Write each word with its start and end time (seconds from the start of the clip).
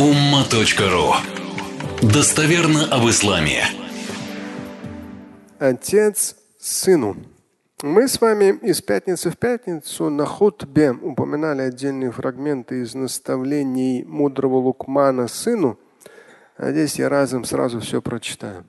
umma.ru 0.00 1.12
Достоверно 2.00 2.86
об 2.86 3.06
исламе. 3.10 3.64
Отец 5.58 6.36
сыну. 6.58 7.16
Мы 7.82 8.08
с 8.08 8.18
вами 8.18 8.58
из 8.62 8.80
пятницы 8.80 9.28
в 9.30 9.36
пятницу 9.36 10.08
на 10.08 10.24
хутбе 10.24 10.92
упоминали 10.92 11.60
отдельные 11.60 12.12
фрагменты 12.12 12.80
из 12.80 12.94
наставлений 12.94 14.02
мудрого 14.04 14.56
Лукмана 14.56 15.28
сыну. 15.28 15.78
А 16.56 16.70
здесь 16.70 16.98
я 16.98 17.10
разом 17.10 17.44
сразу 17.44 17.80
все 17.80 18.00
прочитаю. 18.00 18.64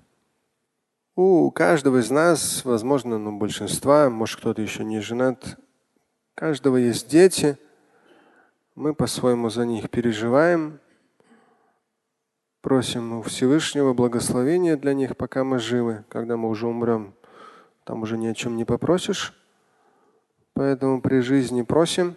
У 1.15 1.49
каждого 1.51 2.01
из 2.01 2.11
нас, 2.11 2.65
возможно, 2.65 3.17
ну, 3.17 3.37
большинства, 3.37 4.09
может 4.09 4.37
кто-то 4.41 4.61
еще 4.61 4.83
не 4.83 4.99
женат, 4.99 5.57
каждого 6.35 6.75
есть 6.75 7.07
дети. 7.07 7.57
Мы 8.75 8.93
по-своему 8.93 9.49
за 9.49 9.65
них 9.65 9.89
переживаем, 9.89 10.81
просим 12.61 13.19
у 13.19 13.21
Всевышнего 13.21 13.93
благословения 13.93 14.77
для 14.77 14.93
них, 14.93 15.17
пока 15.17 15.43
мы 15.43 15.59
живы. 15.59 16.05
Когда 16.09 16.37
мы 16.37 16.49
уже 16.49 16.67
умрем, 16.67 17.13
там 17.83 18.03
уже 18.03 18.17
ни 18.17 18.27
о 18.27 18.33
чем 18.33 18.55
не 18.55 18.65
попросишь. 18.65 19.33
Поэтому 20.53 21.01
при 21.01 21.19
жизни 21.19 21.63
просим. 21.63 22.15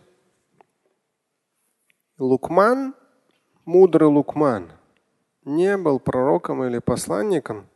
Лукман, 2.18 2.94
мудрый 3.64 4.08
Лукман, 4.08 4.70
не 5.44 5.76
был 5.76 5.98
пророком 5.98 6.64
или 6.64 6.78
посланником, 6.78 7.66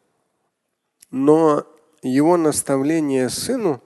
но 1.10 1.66
его 2.02 2.36
наставление 2.36 3.28
сыну 3.28 3.82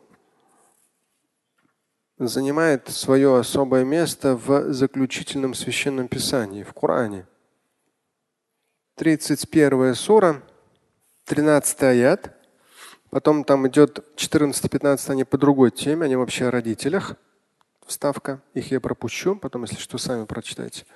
занимает 2.18 2.88
свое 2.88 3.38
особое 3.38 3.84
место 3.84 4.36
в 4.36 4.72
заключительном 4.72 5.54
священном 5.54 6.08
писании, 6.08 6.62
в 6.62 6.72
Коране. 6.72 7.26
31 8.96 9.94
сура, 9.94 10.42
13 11.24 11.82
аят. 11.82 12.36
Потом 13.10 13.44
там 13.44 13.68
идет 13.68 14.04
14-15, 14.16 15.10
они 15.10 15.24
по 15.24 15.36
другой 15.36 15.70
теме, 15.70 16.06
они 16.06 16.16
вообще 16.16 16.46
о 16.46 16.50
родителях. 16.50 17.16
Вставка. 17.86 18.40
Их 18.54 18.70
я 18.70 18.80
пропущу, 18.80 19.36
потом, 19.36 19.62
если 19.62 19.76
что, 19.76 19.98
сами 19.98 20.24
прочитайте. 20.24 20.86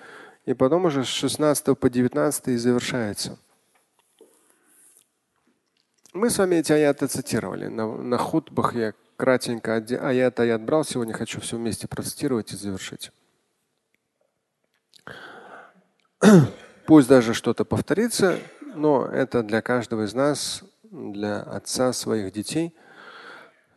И 0.46 0.54
потом 0.54 0.84
уже 0.84 1.04
с 1.04 1.08
16 1.08 1.78
по 1.78 1.90
19 1.90 2.48
и 2.48 2.56
завершается. 2.56 3.38
Мы 6.12 6.30
с 6.30 6.38
вами 6.38 6.56
эти 6.56 6.72
аяты 6.72 7.08
цитировали. 7.08 7.66
На, 7.66 7.86
на 7.96 8.16
хутбах 8.16 8.74
я 8.74 8.94
кратенько 9.16 9.74
аят 9.74 10.40
аят 10.40 10.62
брал. 10.62 10.84
Сегодня 10.84 11.12
хочу 11.12 11.40
все 11.40 11.56
вместе 11.56 11.88
процитировать 11.88 12.52
и 12.52 12.56
завершить. 12.56 13.10
Пусть 16.85 17.07
даже 17.07 17.33
что-то 17.33 17.65
повторится, 17.65 18.39
но 18.75 19.05
это 19.05 19.43
для 19.43 19.61
каждого 19.61 20.05
из 20.05 20.13
нас, 20.13 20.63
для 20.91 21.41
отца 21.41 21.93
своих 21.93 22.31
детей, 22.33 22.75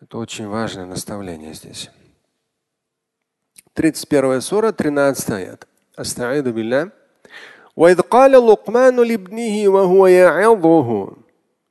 это 0.01 0.19
очень 0.19 0.49
важное 0.49 0.87
наставление 0.87 1.55
здесь. 1.55 1.91
31 3.75 4.41
сура, 4.41 4.73
13 4.73 5.31
аят. 5.31 5.69
Астаиду 5.97 6.53
билля. 6.53 6.93
وإذ 7.77 8.01
قال 8.01 8.33
لقمان 8.33 8.97
لابنه 9.01 9.69
وهو 9.69 10.07
يعظه 10.07 11.17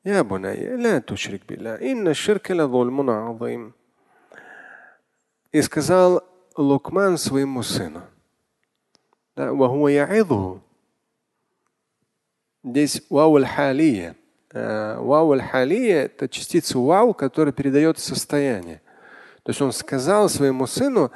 يا 0.06 0.22
بني 0.22 0.76
لا 0.76 1.00
تشرك 1.00 1.42
بالله 1.48 1.76
إن 1.92 2.08
الشرك 2.08 2.52
لظلم 2.52 3.10
عظيم 3.10 3.74
И 5.54 5.62
сказал 5.62 6.24
Лукман 6.58 7.18
своему 7.18 7.62
сыну. 7.64 8.02
Да, 9.36 9.54
Здесь 12.65 13.03
вау 13.09 13.39
халия. 13.45 14.17
Вау 14.53 15.39
халия 15.41 16.05
это 16.05 16.29
частица 16.29 16.79
вау, 16.79 17.15
которая 17.15 17.53
передает 17.53 17.99
состояние. 17.99 18.81
То 19.43 19.51
есть 19.51 19.61
он 19.63 19.73
сказал 19.73 20.29
своему 20.29 20.67
сыну, 20.67 21.11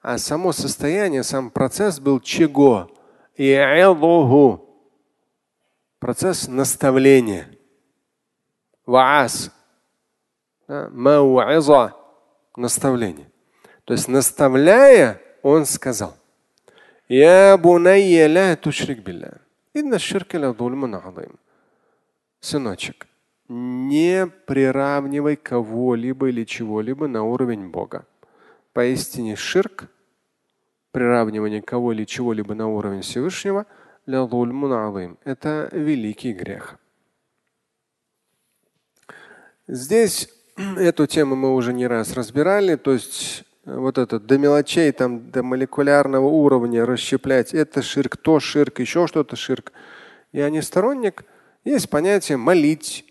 а 0.00 0.18
само 0.18 0.52
состояние, 0.52 1.22
сам 1.22 1.50
процесс 1.50 2.00
был 2.00 2.20
чего? 2.20 2.90
Процесс 5.98 6.48
наставления. 6.48 7.48
Ваас. 8.86 9.50
Мауаза. 10.66 11.94
Наставление. 12.56 13.30
То 13.84 13.92
есть 13.94 14.08
наставляя, 14.08 15.20
он 15.42 15.66
сказал. 15.66 16.16
Я 17.08 17.56
бунайя 17.56 18.26
ля 18.26 18.56
тушрик 18.56 19.00
билля. 19.00 19.40
Инна 19.78 19.98
ширка 20.00 20.38
ля 20.38 20.52
Сыночек, 22.40 23.06
не 23.48 24.26
приравнивай 24.26 25.36
кого-либо 25.36 26.28
или 26.30 26.44
чего-либо 26.44 27.06
на 27.06 27.22
уровень 27.22 27.68
Бога. 27.68 28.04
Поистине 28.72 29.36
ширк, 29.36 29.88
приравнивание 30.90 31.62
кого 31.62 31.92
или 31.92 32.04
чего-либо 32.04 32.54
на 32.54 32.66
уровень 32.66 33.02
Всевышнего, 33.02 33.66
это 35.24 35.68
великий 35.70 36.32
грех. 36.32 36.76
Здесь 39.68 40.28
эту 40.76 41.06
тему 41.06 41.36
мы 41.36 41.54
уже 41.54 41.72
не 41.72 41.86
раз 41.86 42.14
разбирали, 42.14 42.74
то 42.74 42.94
есть 42.94 43.44
вот 43.76 43.98
это 43.98 44.18
до 44.18 44.38
мелочей, 44.38 44.90
там, 44.92 45.30
до 45.30 45.42
молекулярного 45.42 46.26
уровня 46.26 46.86
расщеплять, 46.86 47.52
это 47.54 47.82
ширк, 47.82 48.16
то 48.16 48.40
ширк, 48.40 48.80
еще 48.80 49.06
что-то 49.06 49.36
ширк. 49.36 49.72
Я 50.32 50.50
не 50.50 50.62
сторонник. 50.62 51.24
Есть 51.64 51.90
понятие 51.90 52.38
молить, 52.38 53.04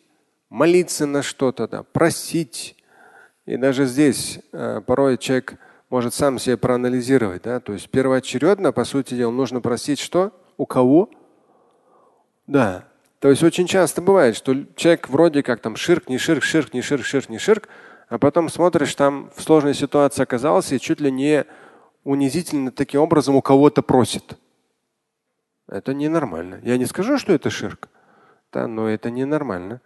молиться 0.50 1.06
на 1.06 1.22
что-то, 1.22 1.67
да, 1.67 1.84
просить. 1.84 2.75
И 3.46 3.57
даже 3.57 3.85
здесь 3.85 4.40
э, 4.51 4.81
порой 4.85 5.17
человек 5.17 5.56
может 5.90 6.13
сам 6.13 6.40
себе 6.40 6.57
проанализировать. 6.57 7.44
Да? 7.44 7.59
То 7.59 7.73
есть 7.73 7.90
первоочередно, 7.90 8.72
по 8.72 8.84
сути 8.84 9.13
дела, 9.13 9.31
нужно 9.31 9.62
просить 9.62 10.00
что? 10.00 10.31
У 10.57 10.66
кого? 10.66 11.09
Да, 12.47 12.85
то 13.19 13.29
есть 13.29 13.44
очень 13.44 13.67
часто 13.67 14.01
бывает, 14.01 14.35
что 14.35 14.56
человек 14.75 15.09
вроде 15.09 15.41
как 15.44 15.59
там 15.59 15.75
ширк, 15.75 16.07
не 16.07 16.17
ширк, 16.17 16.44
ширк, 16.44 16.73
не 16.73 16.81
ширк, 16.81 17.03
ширк, 17.03 17.29
не 17.29 17.40
ширк, 17.40 17.67
а 18.09 18.18
потом 18.18 18.50
смотришь, 18.50 18.95
там 18.95 19.29
в 19.35 19.41
сложной 19.41 19.73
ситуации 19.73 20.23
оказался 20.23 20.75
и 20.75 20.79
чуть 20.79 21.01
ли 21.01 21.12
не 21.12 21.45
унизительно 22.03 22.72
таким 22.72 23.01
образом 23.01 23.35
у 23.35 23.41
кого-то 23.41 23.81
просит. 23.81 24.38
Это 25.68 25.94
ненормально. 25.94 26.62
Я 26.63 26.78
не 26.78 26.85
скажу, 26.85 27.17
что 27.17 27.34
это 27.34 27.50
ширк, 27.50 27.90
да, 28.53 28.67
но 28.67 28.88
это 28.88 29.12
ненормально. 29.12 29.81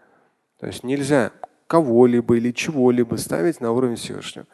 То 0.60 0.68
есть 0.68 0.84
нельзя 0.84 1.32
кого-либо 1.66 2.38
или 2.38 2.52
чего-либо 2.52 3.16
ставить 3.16 3.62
на 3.62 3.72
уровень 3.72 3.96
Всевышнего. 3.96 4.46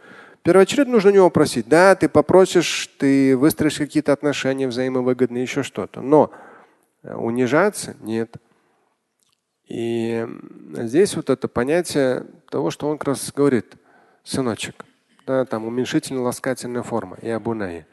Первоочередно 0.44 0.94
нужно 0.94 1.10
у 1.10 1.14
него 1.14 1.30
просить. 1.30 1.68
Да, 1.68 1.94
ты 1.96 2.08
попросишь, 2.08 2.88
ты 2.98 3.36
выстроишь 3.36 3.78
какие-то 3.78 4.14
отношения 4.14 4.68
взаимовыгодные, 4.68 5.42
еще 5.44 5.64
что-то. 5.64 6.00
Но 6.00 6.32
унижаться 7.04 7.98
нет. 8.00 8.38
И 9.68 10.26
здесь 10.74 11.16
вот 11.16 11.30
это 11.30 11.48
понятие 11.48 12.26
того, 12.50 12.72
что 12.72 12.88
он 12.88 12.98
как 12.98 13.10
раз 13.10 13.32
говорит, 13.34 13.76
сыночек, 14.24 14.86
да, 15.26 15.46
там 15.46 15.66
уменьшительно-ласкательная 15.66 16.84
форма, 16.84 17.18
и 17.22 17.30
абунай. 17.30 17.86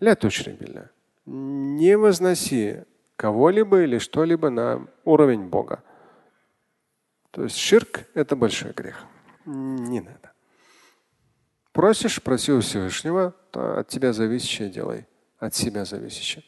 Ля 0.00 0.14
билля. 0.14 0.90
Не 1.26 1.96
возноси 1.96 2.84
кого-либо 3.16 3.82
или 3.82 3.98
что-либо 3.98 4.50
на 4.50 4.88
уровень 5.04 5.48
Бога. 5.48 5.82
То 7.30 7.44
есть 7.44 7.56
ширк– 7.56 8.04
это 8.14 8.34
большой 8.34 8.72
грех. 8.72 9.04
Не 9.44 10.00
надо. 10.00 10.32
Просишь, 11.72 12.22
проси 12.22 12.52
у 12.52 12.60
Всевышнего, 12.60 13.34
то 13.50 13.78
от 13.78 13.88
тебя 13.88 14.12
зависящее 14.12 14.70
делай. 14.70 15.06
От 15.38 15.54
себя 15.54 15.84
зависящее. 15.84 16.44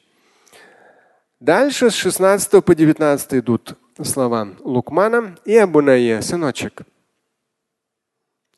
Дальше 1.41 1.91
с 1.91 1.95
16 1.95 2.65
по 2.65 2.75
19 2.75 3.35
идут 3.35 3.79
слова 4.03 4.49
Лукмана 4.61 5.37
и 5.45 5.57
Абуная, 5.57 6.21
сыночек. 6.21 6.83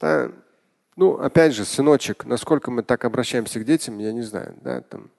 Да, 0.01 0.31
ну, 0.97 1.19
опять 1.19 1.55
же, 1.55 1.65
сыночек, 1.65 2.25
насколько 2.25 2.71
мы 2.71 2.83
так 2.83 3.05
обращаемся 3.05 3.61
к 3.61 3.65
детям, 3.65 3.99
я 3.99 4.13
не 4.13 4.23
знаю. 4.23 4.55
Да, 4.63 4.81
там, 4.81 5.11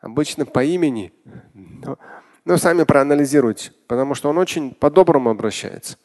обычно 0.00 0.46
по 0.46 0.62
имени. 0.62 1.12
Но, 1.54 1.98
но 2.44 2.56
сами 2.56 2.84
проанализируйте, 2.84 3.72
потому 3.88 4.14
что 4.14 4.30
он 4.30 4.38
очень 4.38 4.72
по-доброму 4.72 5.30
обращается. 5.30 5.96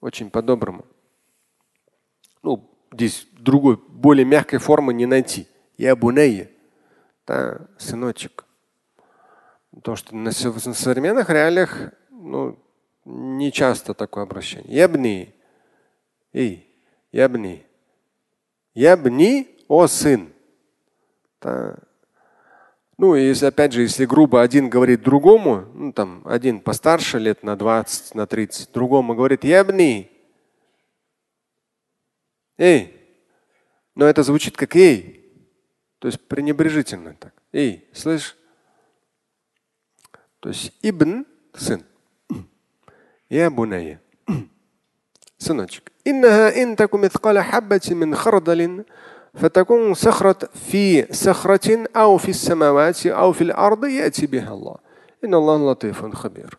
Очень 0.00 0.30
по-доброму. 0.30 0.86
Ну, 2.42 2.70
здесь 2.92 3.26
другой, 3.32 3.76
более 3.88 4.24
мягкой 4.24 4.58
формы 4.58 4.94
не 4.94 5.06
найти. 5.06 5.48
Я 5.76 5.96
бунейя. 5.96 6.50
Да, 7.26 7.66
сыночек. 7.76 8.44
То, 9.82 9.96
что 9.96 10.16
на 10.16 10.32
современных 10.32 11.28
реалиях 11.28 11.92
ну, 12.10 12.58
не 13.06 13.52
часто 13.52 13.94
такое 13.94 14.24
обращение. 14.24 14.76
Ябни. 14.76 15.34
Эй, 16.32 16.68
ябни. 17.12 17.64
Ябни, 18.74 19.48
о 19.68 19.86
сын. 19.86 20.32
Да. 21.40 21.78
Ну, 22.98 23.14
и 23.14 23.22
если, 23.22 23.46
опять 23.46 23.72
же, 23.72 23.82
если 23.82 24.06
грубо 24.06 24.42
один 24.42 24.68
говорит 24.68 25.02
другому, 25.02 25.66
ну, 25.74 25.92
там, 25.92 26.22
один 26.24 26.60
постарше 26.60 27.18
лет 27.18 27.42
на 27.42 27.56
20, 27.56 28.14
на 28.14 28.26
30, 28.26 28.72
другому 28.72 29.14
говорит, 29.14 29.44
ябни. 29.44 30.10
Эй. 32.58 32.92
Но 33.94 34.06
это 34.06 34.22
звучит 34.22 34.56
как 34.56 34.74
эй. 34.76 35.22
То 35.98 36.08
есть 36.08 36.26
пренебрежительно 36.26 37.14
так. 37.14 37.34
Эй, 37.52 37.88
слышь? 37.92 38.36
То 40.40 40.48
есть 40.48 40.72
ибн– 40.82 41.24
сын. 41.54 41.84
Я 43.29 43.49
буная. 43.49 44.01
Сыночек. 45.37 45.91
إنها 46.07 46.63
إن 46.63 46.75
تكن 46.75 47.01
مثقال 47.01 47.39
حبة 47.39 47.89
من 47.91 48.15
خردل 48.15 48.83
فتكون 49.33 49.93
صخرة 49.93 50.49
في 50.69 51.13
صخرة 51.13 51.87
أو 51.95 52.17
في 52.17 52.29
السماوات 52.29 53.05
أو 53.05 53.31
في 53.31 53.41
الأرض 53.43 53.85
يأتي 53.85 54.27
بها 54.27 54.53
الله. 54.53 54.75
إن 55.23 55.33
الله 55.33 55.71
لطيف 55.71 56.05
خبير. 56.05 56.57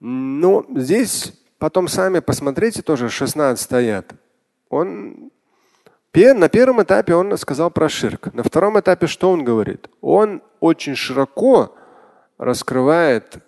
Ну, 0.00 0.66
здесь 0.76 1.32
потом 1.58 1.86
сами 1.86 2.18
посмотрите, 2.18 2.82
тоже 2.82 3.08
16 3.08 3.72
аят. 3.72 4.12
Он 4.68 5.30
на 6.14 6.48
первом 6.48 6.82
этапе 6.82 7.14
он 7.14 7.36
сказал 7.38 7.70
про 7.70 7.88
ширк. 7.88 8.34
На 8.34 8.42
втором 8.42 8.78
этапе 8.78 9.06
что 9.06 9.30
он 9.30 9.44
говорит? 9.44 9.88
Он 10.00 10.42
очень 10.60 10.94
широко 10.94 11.74
раскрывает 12.36 13.38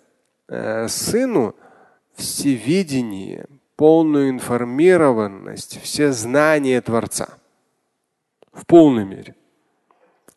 э, 0.47 0.87
сыну 0.87 1.55
всевидение, 2.20 3.46
полную 3.76 4.30
информированность, 4.30 5.80
все 5.82 6.12
знания 6.12 6.80
Творца 6.80 7.28
в 8.52 8.66
полной 8.66 9.04
мере. 9.04 9.34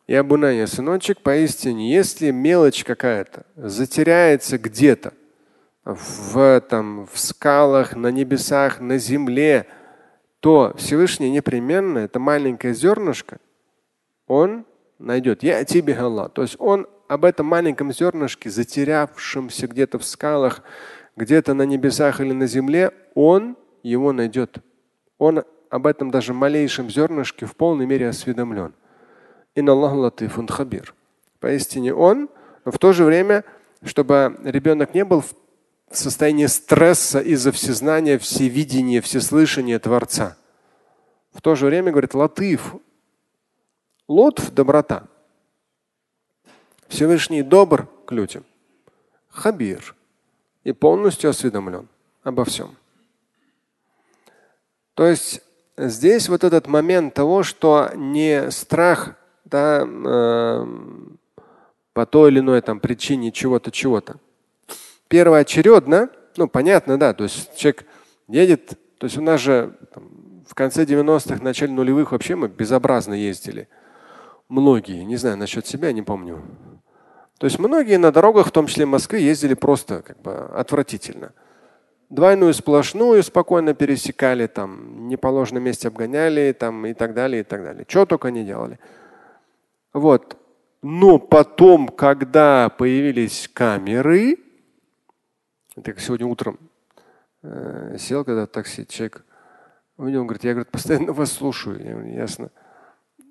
И 0.06 0.14
Абунайя, 0.14 0.66
сыночек, 0.66 1.20
поистине, 1.20 1.94
если 1.94 2.30
мелочь 2.30 2.84
какая-то 2.84 3.46
затеряется 3.56 4.58
где-то, 4.58 5.14
в, 5.84 6.60
там, 6.62 7.06
в 7.12 7.18
скалах, 7.18 7.94
на 7.94 8.08
небесах, 8.08 8.80
на 8.80 8.98
земле, 8.98 9.66
то 10.40 10.74
Всевышний 10.76 11.30
непременно, 11.30 11.98
это 11.98 12.18
маленькое 12.18 12.74
зернышко, 12.74 13.38
он 14.26 14.64
найдет. 14.98 15.42
Я 15.42 15.64
тебе 15.64 15.94
Аллах. 15.94 16.32
То 16.32 16.42
есть 16.42 16.56
он 16.58 16.86
об 17.08 17.24
этом 17.24 17.46
маленьком 17.46 17.92
зернышке, 17.92 18.48
затерявшемся 18.50 19.66
где-то 19.66 19.98
в 19.98 20.04
скалах, 20.04 20.62
где-то 21.16 21.54
на 21.54 21.62
небесах 21.62 22.20
или 22.20 22.32
на 22.32 22.46
земле, 22.46 22.92
он 23.14 23.56
его 23.82 24.12
найдет. 24.12 24.58
Он 25.18 25.44
об 25.70 25.86
этом 25.86 26.10
даже 26.10 26.32
малейшем 26.34 26.90
зернышке 26.90 27.46
в 27.46 27.56
полной 27.56 27.86
мере 27.86 28.08
осведомлен. 28.08 28.74
хабир. 30.50 30.94
Поистине 31.40 31.94
он, 31.94 32.28
но 32.64 32.72
в 32.72 32.78
то 32.78 32.92
же 32.92 33.04
время, 33.04 33.44
чтобы 33.82 34.36
ребенок 34.44 34.94
не 34.94 35.04
был 35.04 35.20
в 35.20 35.34
состоянии 35.90 36.46
стресса 36.46 37.20
из-за 37.20 37.52
всезнания, 37.52 38.18
всевидения, 38.18 39.00
всеслышания 39.00 39.78
Творца. 39.78 40.36
В 41.32 41.40
то 41.42 41.54
же 41.54 41.66
время 41.66 41.90
говорит 41.90 42.14
латыф. 42.14 42.74
Лотф– 44.08 44.50
доброта. 44.52 45.04
Всевышний 46.88 47.42
добр 47.42 47.88
к 48.06 48.12
людям. 48.12 48.44
Хабир. 49.30 49.94
И 50.64 50.72
полностью 50.72 51.30
осведомлен 51.30 51.88
обо 52.22 52.44
всем. 52.44 52.76
То 54.94 55.06
есть 55.06 55.42
здесь 55.76 56.28
вот 56.28 56.44
этот 56.44 56.66
момент 56.66 57.14
того, 57.14 57.42
что 57.42 57.90
не 57.94 58.50
страх 58.50 59.16
да, 59.44 59.84
э, 59.86 60.66
по 61.92 62.06
той 62.06 62.30
или 62.30 62.40
иной 62.40 62.60
там, 62.60 62.80
причине 62.80 63.30
чего-то, 63.30 63.70
чего-то. 63.70 64.16
Первоочередно, 65.08 66.08
ну 66.36 66.48
понятно, 66.48 66.98
да, 66.98 67.12
то 67.12 67.24
есть 67.24 67.56
человек 67.56 67.86
едет, 68.26 68.78
то 68.98 69.04
есть 69.04 69.18
у 69.18 69.22
нас 69.22 69.40
же 69.40 69.76
там, 69.92 70.04
в 70.46 70.54
конце 70.54 70.84
90-х, 70.84 71.42
начале 71.42 71.72
нулевых 71.72 72.12
вообще 72.12 72.36
мы 72.36 72.48
безобразно 72.48 73.14
ездили. 73.14 73.68
Многие, 74.48 75.04
не 75.04 75.16
знаю 75.16 75.36
насчет 75.36 75.66
себя, 75.66 75.92
не 75.92 76.02
помню. 76.02 76.42
То 77.44 77.48
есть 77.48 77.58
многие 77.58 77.98
на 77.98 78.10
дорогах, 78.10 78.46
в 78.46 78.52
том 78.52 78.66
числе 78.68 78.86
в 78.86 78.88
Москве, 78.88 79.22
ездили 79.22 79.52
просто 79.52 80.00
как 80.00 80.18
бы 80.22 80.32
отвратительно 80.32 81.34
двойную 82.08 82.54
сплошную 82.54 83.22
спокойно 83.22 83.74
пересекали, 83.74 84.46
там, 84.46 85.08
не 85.08 85.18
положенном 85.18 85.62
месте 85.62 85.88
обгоняли 85.88 86.56
там, 86.58 86.86
и 86.86 86.94
так 86.94 87.12
далее, 87.12 87.42
и 87.42 87.44
так 87.44 87.62
далее. 87.62 87.84
Что 87.86 88.06
только 88.06 88.30
не 88.30 88.46
делали. 88.46 88.78
Вот. 89.92 90.38
Но 90.80 91.18
потом, 91.18 91.88
когда 91.88 92.70
появились 92.70 93.50
камеры, 93.52 94.38
это 95.76 96.00
сегодня 96.00 96.26
утром 96.26 96.58
э, 97.42 97.98
сел, 97.98 98.24
когда 98.24 98.46
в 98.46 98.48
такси 98.48 98.86
человек 98.86 99.22
увидел, 99.98 100.22
он 100.22 100.28
говорит, 100.28 100.44
я 100.44 100.52
говорит, 100.52 100.70
постоянно 100.70 101.12
вас 101.12 101.30
слушаю. 101.30 101.78
Я 101.84 101.92
говорю, 101.92 102.08
ясно. 102.08 102.50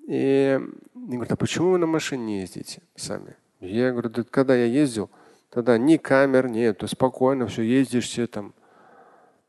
И 0.06 0.56
он 0.94 1.10
говорит, 1.10 1.32
а 1.32 1.36
почему 1.36 1.70
вы 1.70 1.78
на 1.78 1.86
машине 1.88 2.24
не 2.24 2.40
ездите 2.42 2.80
сами? 2.94 3.34
Я 3.64 3.92
говорю, 3.92 4.10
да 4.10 4.24
когда 4.24 4.54
я 4.54 4.66
ездил, 4.66 5.10
тогда 5.50 5.78
ни 5.78 5.96
камер 5.96 6.48
нет, 6.48 6.82
спокойно 6.86 7.46
все 7.46 7.62
ездишь, 7.62 8.06
все 8.06 8.26
там 8.26 8.54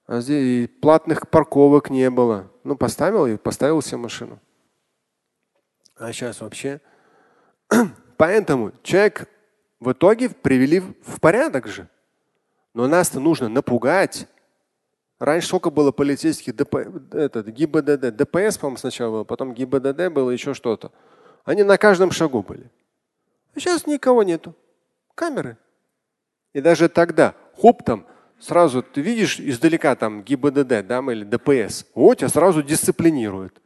а 0.07 0.19
здесь 0.19 0.69
платных 0.81 1.29
парковок 1.29 1.89
не 1.89 2.09
было. 2.09 2.51
Ну, 2.63 2.75
поставил 2.75 3.25
и 3.25 3.37
поставил 3.37 3.81
себе 3.81 3.97
машину. 3.97 4.39
А 5.97 6.11
сейчас 6.13 6.41
вообще. 6.41 6.79
Поэтому 8.17 8.71
человек 8.83 9.27
в 9.79 9.91
итоге 9.91 10.29
привели 10.29 10.79
в 10.79 11.19
порядок 11.19 11.67
же. 11.67 11.89
Но 12.73 12.87
нас-то 12.87 13.19
нужно 13.19 13.49
напугать. 13.49 14.27
Раньше 15.17 15.47
сколько 15.47 15.71
было 15.71 15.91
полицейских 15.91 16.55
ДП, 16.55 16.75
этот, 17.13 17.47
ГИБДД, 17.47 18.15
ДПС, 18.15 18.57
по-моему, 18.57 18.77
сначала 18.77 19.11
было, 19.11 19.23
потом 19.23 19.53
ГИБДД 19.53 20.09
было 20.11 20.29
еще 20.29 20.53
что-то. 20.53 20.91
Они 21.45 21.63
на 21.63 21.77
каждом 21.77 22.11
шагу 22.11 22.43
были. 22.43 22.69
А 23.55 23.59
сейчас 23.59 23.87
никого 23.87 24.23
нету. 24.23 24.53
Камеры. 25.15 25.57
И 26.53 26.61
даже 26.61 26.89
тогда, 26.89 27.35
хоп, 27.59 27.83
там 27.83 28.05
сразу 28.39 28.83
ты 28.83 29.01
видишь 29.01 29.39
издалека 29.39 29.95
там 29.95 30.23
ГИБДД 30.23 30.85
да, 30.85 30.99
или 31.11 31.23
ДПС, 31.23 31.85
вот 31.95 32.19
тебя 32.19 32.29
сразу 32.29 32.61
дисциплинируют. 32.61 33.61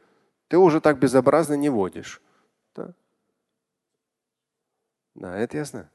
Ты 0.48 0.58
уже 0.58 0.80
так 0.80 0.98
безобразно 0.98 1.54
не 1.54 1.68
водишь. 1.68 2.20
Да, 2.74 2.94
да 5.14 5.36
это 5.36 5.56
ясно. 5.56 5.90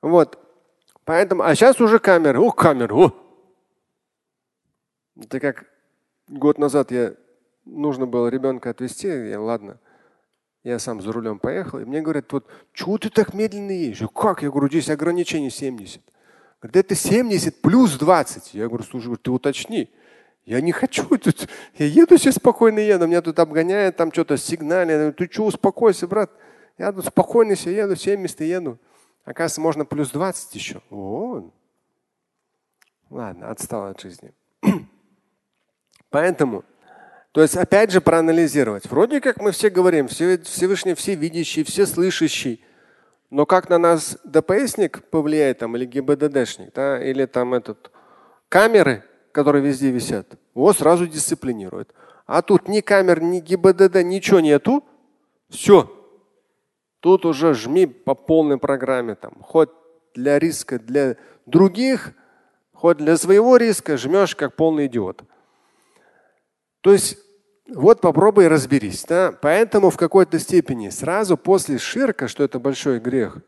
Вот. 0.00 0.38
Поэтому, 1.04 1.42
а 1.42 1.54
сейчас 1.54 1.80
уже 1.80 1.98
камеры. 1.98 2.40
О, 2.40 2.50
камеры. 2.50 2.94
О! 2.94 3.12
Это 5.16 5.40
как 5.40 5.64
год 6.28 6.58
назад 6.58 6.90
я 6.90 7.14
нужно 7.64 8.06
было 8.06 8.28
ребенка 8.28 8.70
отвезти, 8.70 9.08
я 9.08 9.40
ладно. 9.40 9.78
Я 10.64 10.78
сам 10.78 11.00
за 11.00 11.12
рулем 11.12 11.40
поехал, 11.40 11.80
и 11.80 11.84
мне 11.84 12.00
говорят, 12.00 12.32
вот, 12.32 12.46
чего 12.72 12.96
ты 12.96 13.10
так 13.10 13.34
медленно 13.34 13.72
едешь? 13.72 14.02
Как? 14.14 14.42
Я 14.42 14.50
говорю, 14.50 14.68
здесь 14.68 14.90
ограничение 14.90 15.50
70. 15.50 16.00
Говорит, 16.60 16.76
это 16.76 16.94
70 16.94 17.60
плюс 17.60 17.98
20. 17.98 18.54
Я 18.54 18.68
говорю, 18.68 18.84
слушай, 18.84 19.16
ты 19.16 19.32
уточни. 19.32 19.90
Я 20.44 20.60
не 20.60 20.70
хочу 20.70 21.04
тут. 21.18 21.48
Я 21.74 21.86
еду 21.86 22.16
себе 22.16 22.32
спокойно 22.32 22.78
еду. 22.78 23.08
Меня 23.08 23.22
тут 23.22 23.40
обгоняют, 23.40 23.96
там 23.96 24.12
что-то 24.12 24.36
сигнали. 24.36 25.10
Ты 25.10 25.28
что, 25.30 25.46
успокойся, 25.46 26.06
брат. 26.06 26.30
Я 26.78 26.92
тут 26.92 27.06
спокойно 27.06 27.56
себе 27.56 27.76
еду, 27.76 27.96
70 27.96 28.40
еду. 28.42 28.78
Оказывается, 29.24 29.60
можно 29.60 29.84
плюс 29.84 30.10
20 30.10 30.54
еще. 30.54 30.80
О. 30.90 31.50
Ладно, 33.10 33.50
отстал 33.50 33.86
от 33.86 34.00
жизни. 34.00 34.32
Поэтому, 36.10 36.64
то 37.32 37.40
есть 37.40 37.56
опять 37.56 37.90
же 37.90 38.00
проанализировать. 38.00 38.86
Вроде 38.90 39.20
как 39.20 39.40
мы 39.40 39.52
все 39.52 39.70
говорим, 39.70 40.06
Всевышний 40.06 40.94
все 40.94 41.14
видящий, 41.14 41.64
все 41.64 41.86
слышащий. 41.86 42.62
Но 43.30 43.46
как 43.46 43.70
на 43.70 43.78
нас 43.78 44.18
ДПСник 44.24 45.04
повлияет 45.04 45.58
там, 45.58 45.74
или 45.74 45.86
ГИБДДшник, 45.86 46.74
да, 46.74 47.02
или 47.02 47.24
там 47.24 47.54
этот 47.54 47.90
камеры, 48.50 49.02
которые 49.32 49.64
везде 49.64 49.90
висят, 49.90 50.38
его 50.54 50.74
сразу 50.74 51.06
дисциплинирует. 51.06 51.94
А 52.26 52.42
тут 52.42 52.68
ни 52.68 52.80
камер, 52.80 53.22
ни 53.22 53.40
ГИБДД, 53.40 54.02
ничего 54.02 54.40
нету. 54.40 54.84
Все. 55.48 55.90
Тут 57.00 57.24
уже 57.24 57.54
жми 57.54 57.86
по 57.86 58.14
полной 58.14 58.58
программе. 58.58 59.14
Там, 59.14 59.38
хоть 59.40 59.70
для 60.14 60.38
риска 60.38 60.78
для 60.78 61.16
других, 61.46 62.12
хоть 62.74 62.98
для 62.98 63.16
своего 63.16 63.56
риска 63.56 63.96
жмешь 63.96 64.36
как 64.36 64.54
полный 64.54 64.86
идиот. 64.86 65.22
То 66.82 66.92
есть 66.92 67.16
вот 67.74 68.00
попробуй 68.00 68.48
разберись. 68.48 69.04
Да? 69.04 69.32
Поэтому 69.40 69.90
в 69.90 69.96
какой-то 69.96 70.38
степени 70.38 70.88
сразу 70.90 71.36
после 71.36 71.78
ширка, 71.78 72.28
что 72.28 72.44
это 72.44 72.58
большой 72.58 73.00
грех, 73.00 73.38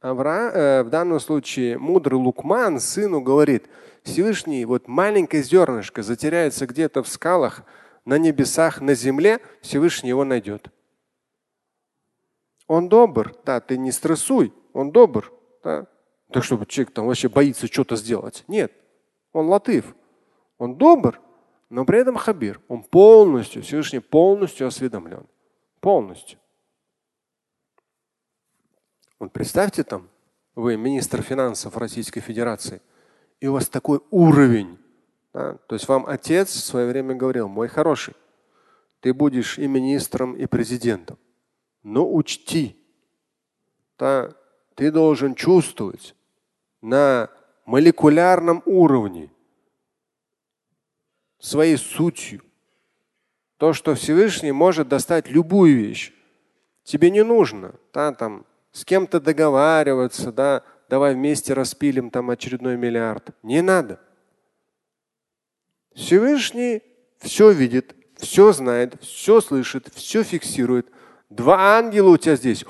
Авра, 0.00 0.50
э, 0.50 0.82
в 0.82 0.88
данном 0.88 1.20
случае 1.20 1.76
мудрый 1.76 2.18
Лукман 2.18 2.80
сыну 2.80 3.20
говорит, 3.20 3.68
Всевышний, 4.02 4.64
вот 4.64 4.88
маленькое 4.88 5.42
зернышко 5.42 6.02
затеряется 6.02 6.66
где-то 6.66 7.02
в 7.02 7.08
скалах, 7.08 7.64
на 8.06 8.16
небесах, 8.16 8.80
на 8.80 8.94
земле, 8.94 9.40
Всевышний 9.60 10.08
его 10.08 10.24
найдет. 10.24 10.70
Он 12.66 12.88
добр, 12.88 13.34
да, 13.44 13.60
ты 13.60 13.76
не 13.76 13.92
стрессуй, 13.92 14.54
он 14.72 14.90
добр. 14.90 15.32
Да. 15.62 15.86
Так 16.32 16.44
чтобы 16.44 16.64
человек 16.64 16.94
там 16.94 17.06
вообще 17.06 17.28
боится 17.28 17.66
что-то 17.66 17.96
сделать. 17.96 18.44
Нет, 18.48 18.72
он 19.32 19.48
латыв, 19.48 19.94
он 20.56 20.76
добр, 20.76 21.20
но 21.70 21.84
при 21.84 22.00
этом 22.00 22.16
хабир. 22.16 22.60
Он 22.68 22.82
полностью, 22.82 23.62
Всевышний 23.62 24.00
полностью 24.00 24.66
осведомлен. 24.66 25.26
Полностью. 25.80 26.38
Вот 29.18 29.32
представьте 29.32 29.84
там, 29.84 30.08
вы 30.54 30.76
министр 30.76 31.22
финансов 31.22 31.76
Российской 31.76 32.20
Федерации, 32.20 32.82
и 33.38 33.46
у 33.46 33.52
вас 33.52 33.68
такой 33.68 34.00
уровень. 34.10 34.78
Да? 35.32 35.54
То 35.68 35.76
есть 35.76 35.88
вам 35.88 36.06
отец 36.06 36.50
в 36.50 36.64
свое 36.64 36.88
время 36.88 37.14
говорил, 37.14 37.48
мой 37.48 37.68
хороший, 37.68 38.14
ты 39.00 39.14
будешь 39.14 39.58
и 39.58 39.66
министром, 39.66 40.34
и 40.34 40.46
президентом. 40.46 41.18
Но 41.82 42.12
учти, 42.12 42.76
да, 43.98 44.34
ты 44.74 44.90
должен 44.90 45.34
чувствовать 45.34 46.14
на 46.82 47.30
молекулярном 47.64 48.62
уровне 48.66 49.30
своей 51.40 51.76
сутью 51.76 52.42
то, 53.60 53.74
что 53.74 53.94
Всевышний 53.94 54.52
может 54.52 54.88
достать 54.88 55.28
любую 55.28 55.76
вещь. 55.76 56.14
Тебе 56.82 57.10
не 57.10 57.22
нужно 57.22 57.74
да, 57.92 58.12
там, 58.12 58.46
с 58.72 58.86
кем-то 58.86 59.20
договариваться, 59.20 60.32
да, 60.32 60.62
давай 60.88 61.14
вместе 61.14 61.52
распилим 61.52 62.10
там 62.10 62.30
очередной 62.30 62.78
миллиард. 62.78 63.30
Не 63.42 63.60
надо. 63.60 64.00
Всевышний 65.94 66.82
все 67.18 67.50
видит, 67.50 67.94
все 68.16 68.52
знает, 68.52 68.94
все 69.02 69.42
слышит, 69.42 69.88
все 69.94 70.22
фиксирует. 70.22 70.86
Два 71.28 71.76
ангела 71.76 72.08
у 72.08 72.16
тебя 72.16 72.36
здесь. 72.36 72.60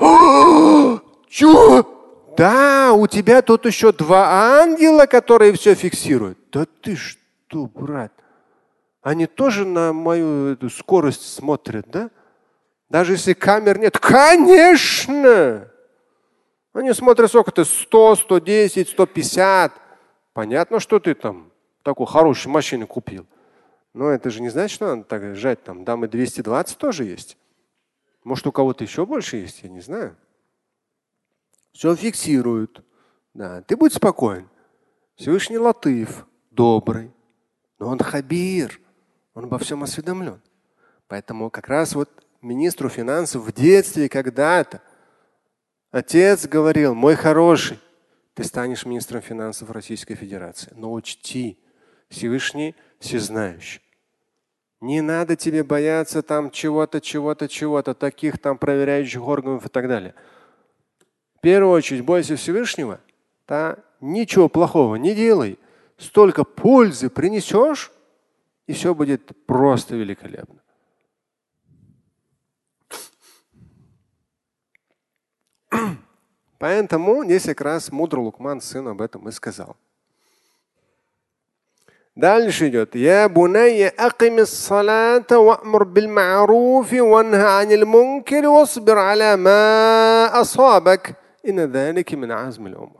Чего? 1.29 2.35
Да, 2.37 2.95
у 2.95 3.07
тебя 3.07 3.43
тут 3.43 3.65
еще 3.65 3.93
два 3.93 4.61
ангела, 4.61 5.07
которые 5.07 5.53
все 5.53 5.77
фиксируют. 5.77 6.39
Да 6.51 6.67
ты 6.83 6.97
что, 6.97 7.67
брат? 7.67 8.13
Они 9.03 9.27
тоже 9.27 9.65
на 9.65 9.93
мою 9.93 10.53
эту 10.53 10.69
скорость 10.69 11.23
смотрят, 11.23 11.87
да? 11.89 12.11
Даже 12.89 13.13
если 13.13 13.33
камер 13.33 13.79
нет. 13.79 13.99
Конечно! 13.99 15.71
Они 16.73 16.93
смотрят, 16.93 17.31
сколько 17.31 17.51
ты, 17.51 17.65
100, 17.65 18.17
110, 18.17 18.89
150. 18.89 19.73
Понятно, 20.33 20.81
что 20.81 21.01
ты 21.01 21.15
там 21.15 21.51
такую 21.83 22.07
хорошую 22.07 22.53
машину 22.53 22.87
купил. 22.87 23.27
Но 23.95 24.11
это 24.11 24.31
же 24.31 24.43
не 24.43 24.51
значит, 24.51 24.75
что 24.75 24.95
надо 24.95 25.05
так 25.05 25.35
жать. 25.35 25.65
Там 25.65 25.85
дамы 25.85 26.09
220 26.09 26.79
тоже 26.79 27.05
есть. 27.05 27.37
Может, 28.23 28.47
у 28.47 28.53
кого-то 28.53 28.85
еще 28.85 29.07
больше 29.07 29.39
есть, 29.39 29.63
я 29.63 29.69
не 29.69 29.81
знаю. 29.81 30.17
Все 31.73 31.95
фиксируют. 31.97 32.85
Да, 33.35 33.63
ты 33.63 33.77
будь 33.77 33.95
спокоен. 33.95 34.49
Всевышний 35.17 35.59
Латыф, 35.59 36.27
добрый. 36.51 37.13
Но 37.79 37.89
он 37.89 37.99
хабир. 37.99 38.80
Он 39.41 39.47
обо 39.47 39.59
всем 39.59 39.83
осведомлен. 39.83 40.39
Поэтому 41.09 41.49
как 41.49 41.69
раз 41.69 41.95
вот 41.95 42.11
министру 42.43 42.91
финансов 42.91 43.43
в 43.43 43.53
детстве 43.55 44.07
когда-то 44.11 44.83
Отец 45.91 46.47
говорил, 46.47 46.95
мой 46.95 47.15
хороший, 47.15 47.79
ты 48.35 48.45
станешь 48.45 48.85
министром 48.85 49.23
финансов 49.23 49.71
Российской 49.71 50.15
Федерации. 50.15 50.75
Но 50.77 50.93
учти, 50.93 51.59
Всевышний 52.11 52.77
всезнающий. 52.99 53.81
Не 54.83 55.01
надо 55.01 55.37
тебе 55.37 55.65
бояться 55.65 56.21
там 56.21 56.51
чего-то, 56.51 57.01
чего-то, 57.01 57.49
чего-то, 57.49 57.95
таких 57.95 58.37
там 58.37 58.59
проверяющих 58.59 59.27
органов 59.27 59.65
и 59.65 59.71
так 59.71 59.89
далее. 59.89 60.15
В 61.37 61.41
первую 61.41 61.73
очередь 61.73 62.05
бойся 62.05 62.37
Всевышнего, 62.37 63.01
да, 63.49 63.79
ничего 64.03 64.51
плохого 64.51 64.97
не 64.97 65.15
делай. 65.15 65.59
Столько 65.97 66.45
пользы 66.45 67.09
принесешь, 67.09 67.91
и 68.71 68.73
все 68.73 68.95
будет 68.95 69.33
просто 69.47 69.97
великолепно. 69.97 70.63
Поэтому 76.61 77.25
здесь 77.25 77.47
как 77.47 77.63
раз 77.63 77.91
мудрый 77.91 78.23
Лукман 78.23 78.61
сын 78.61 78.87
об 78.87 79.03
этом 79.03 79.29
и 79.29 79.33
сказал. 79.33 79.77
Дальше 82.15 82.69
идет. 82.69 82.95
Я 82.95 83.29
бунайя 83.29 83.91
акимис 83.91 84.51
салата 84.51 85.41
ва'мур 85.41 85.85
бил 85.85 86.09
ма'руфи 86.09 87.01
ванха 87.01 87.59
анил 87.59 87.87
мункир 87.87 88.47
васбир 88.49 88.99
аля 88.99 89.37
ма 89.37 90.27
асабак. 90.33 91.19
Инна 91.43 91.67
далики 91.67 92.15
мин 92.15 92.31
азмил 92.31 92.83
умр. 92.83 93.00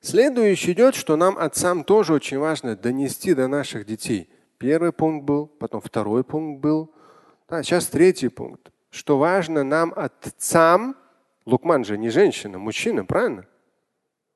Следующий 0.00 0.72
идет, 0.72 0.94
что 0.94 1.16
нам 1.16 1.36
отцам 1.38 1.82
тоже 1.84 2.12
очень 2.12 2.38
важно 2.38 2.76
донести 2.76 3.34
до 3.34 3.48
наших 3.48 3.84
детей. 3.84 4.30
Первый 4.58 4.92
пункт 4.92 5.24
был, 5.24 5.46
потом 5.46 5.80
второй 5.80 6.24
пункт 6.24 6.60
был. 6.60 6.94
Да, 7.48 7.62
сейчас 7.62 7.86
третий 7.86 8.28
пункт. 8.28 8.70
Что 8.90 9.18
важно 9.18 9.64
нам 9.64 9.92
отцам 9.94 10.96
Лукман 11.46 11.84
же 11.84 11.96
не 11.98 12.10
женщина, 12.10 12.58
мужчина, 12.58 13.04
правильно? 13.04 13.46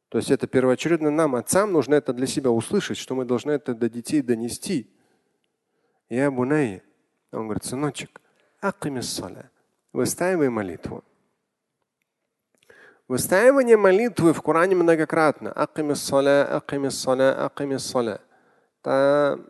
То 0.08 0.18
есть 0.18 0.30
это 0.30 0.46
первоочередно 0.46 1.10
нам, 1.10 1.34
отцам, 1.34 1.72
нужно 1.72 1.94
это 1.94 2.12
для 2.12 2.26
себя 2.26 2.50
услышать, 2.50 2.98
что 2.98 3.14
мы 3.14 3.24
должны 3.24 3.52
это 3.52 3.74
до 3.74 3.88
детей 3.88 4.20
донести. 4.20 4.90
Я 6.08 6.30
бунай. 6.30 6.82
Он 7.32 7.44
говорит, 7.44 7.64
сыночек, 7.64 8.20
выстаивай 9.92 10.50
молитву. 10.50 11.02
Выстаивание 13.12 13.76
молитвы 13.76 14.32
в 14.32 14.40
Коране 14.40 14.74
многократно. 14.74 15.52
Это 18.82 19.40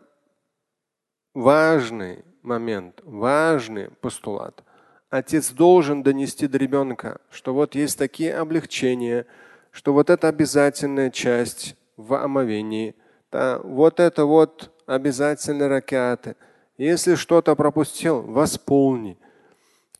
важный 1.33 2.25
момент, 2.41 2.99
важный 3.05 3.89
постулат 4.01 4.63
отец 5.09 5.51
должен 5.51 6.03
донести 6.03 6.47
до 6.47 6.57
ребенка, 6.57 7.21
что 7.31 7.53
вот 7.53 7.75
есть 7.75 7.97
такие 7.97 8.35
облегчения, 8.35 9.27
что 9.71 9.93
вот 9.93 10.09
это 10.09 10.27
обязательная 10.27 11.09
часть 11.09 11.77
в 11.95 12.15
омовении, 12.15 12.95
да, 13.31 13.59
вот 13.59 14.01
это 14.01 14.25
вот 14.25 14.71
обязательные 14.87 15.69
ракеты. 15.69 16.35
Если 16.77 17.15
что-то 17.15 17.55
пропустил, 17.55 18.23
восполни. 18.23 19.17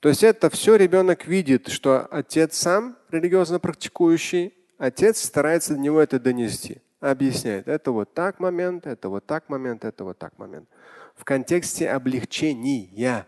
То 0.03 0.09
есть 0.09 0.21
это 0.21 0.49
все 0.49 0.75
ребенок 0.75 1.25
видит, 1.27 1.69
что 1.69 2.05
отец 2.07 2.57
сам 2.57 2.97
религиозно 3.09 3.57
практикующий, 3.61 4.53
отец 4.77 5.23
старается 5.23 5.75
до 5.75 5.79
него 5.79 6.01
это 6.01 6.19
донести, 6.19 6.81
объясняет. 6.99 7.69
Это 7.69 7.93
вот 7.93 8.13
так 8.13 8.41
момент, 8.41 8.85
это 8.85 9.07
вот 9.07 9.25
так 9.25 9.47
момент, 9.47 9.85
это 9.85 10.03
вот 10.03 10.17
так 10.19 10.37
момент. 10.37 10.67
В 11.15 11.23
контексте 11.23 11.89
облегчения 11.89 13.25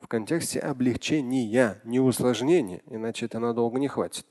в 0.00 0.08
контексте 0.08 0.58
облегчения, 0.58 1.80
не 1.84 2.00
усложнения, 2.00 2.82
иначе 2.86 3.26
это 3.26 3.38
надолго 3.38 3.78
не 3.78 3.86
хватит. 3.86 4.26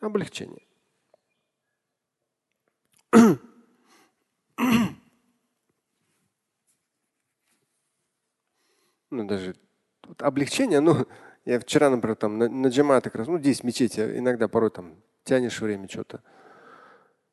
Облегчение. 0.00 0.66
ну, 9.10 9.24
даже 9.24 9.56
облегчение, 10.18 10.80
ну, 10.80 11.06
я 11.44 11.58
вчера, 11.58 11.90
например, 11.90 12.16
там 12.16 12.38
на, 12.38 12.48
на 12.48 13.00
как 13.00 13.14
раз, 13.14 13.26
ну, 13.26 13.38
здесь 13.38 13.62
мечеть, 13.62 13.98
иногда 13.98 14.48
порой 14.48 14.70
там 14.70 14.96
тянешь 15.24 15.60
время 15.60 15.88
что-то, 15.88 16.22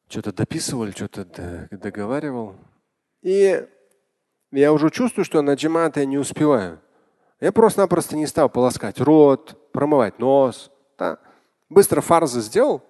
что-то 0.08 0.32
дописывал, 0.32 0.90
что-то 0.92 1.68
договаривал. 1.72 2.56
И 3.22 3.68
я 4.52 4.74
уже 4.74 4.90
чувствую, 4.90 5.26
что 5.26 5.42
на 5.42 5.56
джамат 5.56 5.98
я 5.98 6.06
не 6.06 6.18
успеваю. 6.18 6.80
Я 7.40 7.52
просто-напросто 7.52 8.16
не 8.16 8.26
стал 8.26 8.50
полоскать 8.50 9.00
рот, 9.00 9.72
промывать 9.72 10.20
нос. 10.20 10.72
Да? 10.98 11.20
Быстро 11.70 12.02
фарзы 12.02 12.42
сделал, 12.42 12.82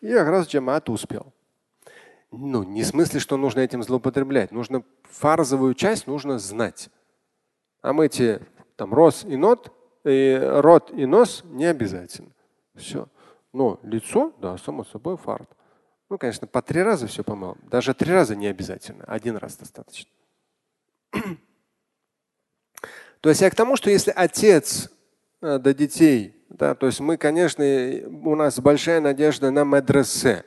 и 0.00 0.12
как 0.12 0.28
раз 0.28 0.48
джамат 0.48 0.88
успел. 0.88 1.32
Ну, 2.30 2.62
не 2.62 2.82
в 2.82 2.86
смысле, 2.86 3.20
что 3.20 3.36
нужно 3.36 3.60
этим 3.60 3.82
злоупотреблять. 3.82 4.52
Нужно 4.52 4.84
фарзовую 5.04 5.74
часть 5.74 6.06
нужно 6.06 6.38
знать. 6.38 6.90
А 7.80 7.92
мы 7.92 8.06
эти 8.06 8.40
там 8.76 8.92
рос 8.94 9.24
и 9.24 9.36
нот, 9.36 9.72
и 10.08 10.38
рот 10.38 10.90
и 10.92 11.06
нос 11.06 11.42
не 11.44 11.66
обязательно. 11.66 12.30
Все. 12.74 13.08
Но 13.52 13.80
лицо, 13.82 14.32
да, 14.40 14.56
само 14.58 14.84
собой, 14.84 15.16
фарт. 15.16 15.48
Ну, 16.10 16.18
конечно, 16.18 16.46
по 16.46 16.62
три 16.62 16.82
раза 16.82 17.06
все 17.06 17.22
помыл. 17.22 17.56
Даже 17.62 17.94
три 17.94 18.12
раза 18.12 18.34
не 18.34 18.46
обязательно. 18.46 19.04
Один 19.04 19.36
раз 19.36 19.56
достаточно. 19.56 20.10
То 23.20 23.28
есть 23.28 23.40
я 23.40 23.50
к 23.50 23.54
тому, 23.54 23.76
что 23.76 23.90
если 23.90 24.12
отец 24.14 24.90
э, 25.42 25.58
до 25.58 25.74
детей, 25.74 26.38
да, 26.48 26.74
то 26.74 26.86
есть 26.86 27.00
мы, 27.00 27.16
конечно, 27.16 27.64
у 28.24 28.34
нас 28.34 28.58
большая 28.58 29.00
надежда 29.00 29.50
на 29.50 29.64
медресе. 29.64 30.44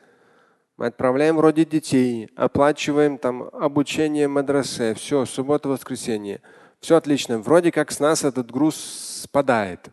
Мы 0.78 0.88
отправляем 0.88 1.36
вроде 1.38 1.64
детей, 1.64 2.30
оплачиваем 2.36 3.18
там 3.18 3.44
обучение 3.54 4.28
медресе, 4.28 4.96
все, 4.96 5.26
суббота, 5.26 5.70
воскресенье. 5.70 6.42
Все 6.82 6.96
отлично. 6.96 7.40
Вроде 7.40 7.72
как 7.72 7.92
с 7.92 8.00
нас 8.00 8.24
этот 8.24 8.52
груз 8.52 8.76
спадает. 9.24 9.90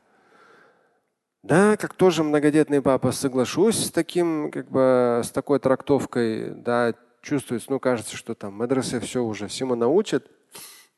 Да, 1.42 1.76
как 1.76 1.94
тоже 1.94 2.24
многодетный 2.24 2.82
папа, 2.82 3.12
соглашусь 3.12 3.86
с 3.86 3.90
таким, 3.90 4.50
как 4.50 4.70
бы, 4.70 5.20
с 5.24 5.30
такой 5.30 5.60
трактовкой, 5.60 6.50
да, 6.50 6.94
чувствуется, 7.22 7.70
ну, 7.70 7.78
кажется, 7.78 8.16
что 8.16 8.34
там 8.34 8.54
мадресе 8.54 9.00
все 9.00 9.22
уже 9.22 9.46
всему 9.46 9.74
научат, 9.74 10.26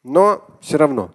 но 0.03 0.47
все 0.61 0.79
равно 0.79 1.13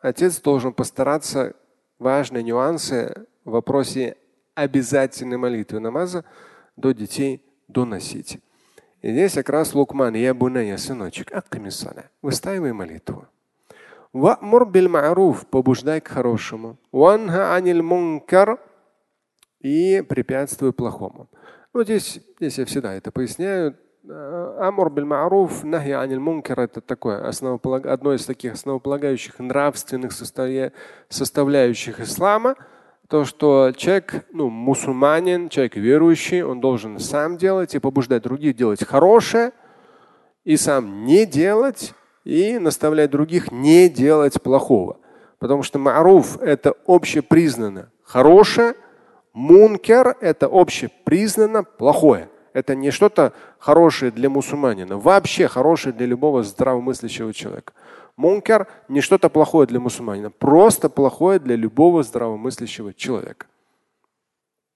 отец 0.00 0.40
должен 0.40 0.72
постараться 0.72 1.54
важные 1.98 2.42
нюансы 2.42 3.26
в 3.44 3.50
вопросе 3.50 4.16
обязательной 4.54 5.36
молитвы 5.36 5.80
намаза 5.80 6.24
до 6.76 6.92
детей 6.92 7.42
доносить. 7.68 8.38
И 9.02 9.12
здесь 9.12 9.34
как 9.34 9.50
раз 9.50 9.74
Лукман, 9.74 10.14
я 10.14 10.34
буная, 10.34 10.76
сыночек, 10.78 11.32
аккамисана, 11.32 12.10
выстаивай 12.22 12.72
молитву. 12.72 13.28
Ва'мур 14.12 14.66
биль 14.70 14.88
ма'руф, 14.88 15.46
побуждай 15.46 16.00
к 16.00 16.08
хорошему. 16.08 16.78
Ванха 16.92 17.54
аниль 17.54 17.82
мункар 17.82 18.58
и 19.60 20.02
препятствуй 20.02 20.72
плохому. 20.72 21.28
Ну, 21.74 21.84
здесь, 21.84 22.20
здесь 22.38 22.58
я 22.58 22.64
всегда 22.64 22.94
это 22.94 23.10
поясняю. 23.12 23.76
Амур 24.08 24.90
биль 24.90 25.04
ма'руф, 25.04 25.64
нахи 25.64 25.90
аниль 25.90 26.18
мункар 26.18 26.60
это 26.60 26.80
такое, 26.80 27.28
основополаг... 27.28 27.86
одно 27.86 28.14
из 28.14 28.24
таких 28.24 28.54
основополагающих 28.54 29.38
нравственных 29.38 30.12
составляющих 30.12 32.00
ислама– 32.00 32.56
то, 33.08 33.24
что 33.24 33.72
человек, 33.74 34.26
ну, 34.32 34.50
мусульманин, 34.50 35.48
человек 35.48 35.76
верующий, 35.76 36.42
он 36.42 36.60
должен 36.60 36.98
сам 36.98 37.38
делать 37.38 37.74
и 37.74 37.78
побуждать 37.78 38.22
других 38.22 38.54
делать 38.54 38.84
хорошее, 38.84 39.52
и 40.44 40.58
сам 40.58 41.04
не 41.04 41.24
делать, 41.24 41.94
и 42.28 42.58
наставлять 42.58 43.10
других 43.10 43.50
не 43.50 43.88
делать 43.88 44.42
плохого. 44.42 44.98
Потому 45.38 45.62
что 45.62 45.78
маруф– 45.78 46.38
это 46.42 46.74
общепризнанно 46.86 47.90
хорошее, 48.02 48.74
мункер– 49.32 50.14
это 50.20 50.46
общепризнанно 50.52 51.64
плохое. 51.64 52.28
Это 52.52 52.74
не 52.74 52.90
что-то 52.90 53.32
хорошее 53.58 54.10
для 54.10 54.28
мусульманина, 54.28 54.98
вообще 54.98 55.48
хорошее 55.48 55.94
для 55.94 56.04
любого 56.04 56.42
здравомыслящего 56.42 57.32
человека. 57.32 57.72
Мункар 58.16 58.66
не 58.88 59.00
что-то 59.00 59.30
плохое 59.30 59.66
для 59.66 59.80
мусульманина, 59.80 60.30
просто 60.30 60.90
плохое 60.90 61.38
для 61.38 61.56
любого 61.56 62.02
здравомыслящего 62.02 62.92
человека. 62.92 63.46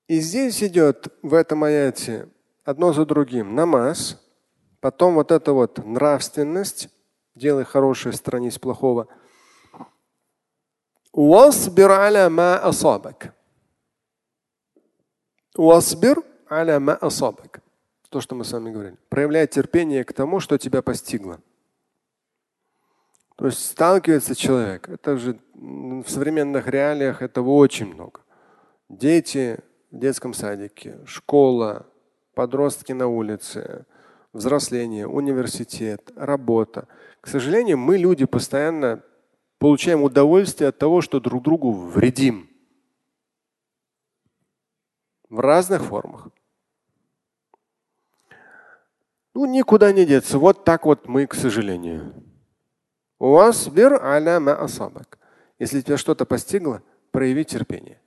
И 0.09 0.21
здесь 0.21 0.63
идет 0.63 1.09
в 1.21 1.35
этом 1.35 1.65
аяте 1.65 2.29
одно 2.65 2.95
за 2.95 3.05
другим 3.05 3.55
намаз, 3.55 4.23
потом 4.81 5.15
вот 5.15 5.31
эта 5.33 5.53
вот 5.53 5.85
нравственность, 5.85 6.89
Делай 7.35 7.65
хорошее, 7.65 8.15
сторонись 8.15 8.59
плохого. 8.59 9.09
Уасбир 11.13 11.91
аля 11.91 12.29
ма 12.31 12.57
асабак. 12.59 13.35
Уасбир 15.57 16.23
аля 16.51 16.81
ма 16.81 16.95
асабак. 16.95 17.63
То, 18.09 18.21
что 18.21 18.35
мы 18.35 18.45
с 18.45 18.53
вами 18.53 18.71
говорили. 18.71 18.99
Проявляй 19.09 19.47
терпение 19.47 20.05
к 20.05 20.13
тому, 20.13 20.41
что 20.41 20.59
тебя 20.59 20.83
постигло. 20.83 21.41
То 23.37 23.47
есть 23.47 23.65
сталкивается 23.65 24.35
человек. 24.35 24.89
Это 24.89 25.17
же 25.17 25.39
в 25.55 26.07
современных 26.07 26.69
реалиях 26.69 27.23
этого 27.23 27.51
очень 27.51 27.87
много. 27.87 28.21
Дети 28.89 29.59
в 29.91 29.99
детском 29.99 30.35
садике, 30.35 31.01
школа, 31.07 31.87
подростки 32.35 32.93
на 32.93 33.07
улице, 33.07 33.87
взросление, 34.33 35.07
университет, 35.07 36.11
работа. 36.17 36.89
К 37.21 37.29
сожалению, 37.29 37.79
мы 37.79 37.99
люди 37.99 38.25
постоянно 38.25 39.03
получаем 39.59 40.03
удовольствие 40.03 40.69
от 40.69 40.79
того, 40.79 41.01
что 41.01 41.21
друг 41.21 41.43
другу 41.43 41.73
вредим. 41.73 42.51
В 45.29 45.41
разных 45.41 45.83
формах. 45.83 46.29
Ну, 49.35 49.47
никуда 49.47 49.93
не 49.93 50.05
деться. 50.05 50.39
Вот 50.39 50.65
так 50.65 50.85
вот 50.85 51.09
мы, 51.09 51.27
к 51.27 51.35
сожалению. 51.35 52.13
Уасбир 53.19 53.95
аля 54.03 54.41
ма 54.41 54.55
асабак. 54.55 55.19
Если 55.59 55.81
тебя 55.81 55.97
что-то 55.97 56.27
постигло, 56.27 56.83
прояви 57.13 57.45
терпение. 57.45 58.01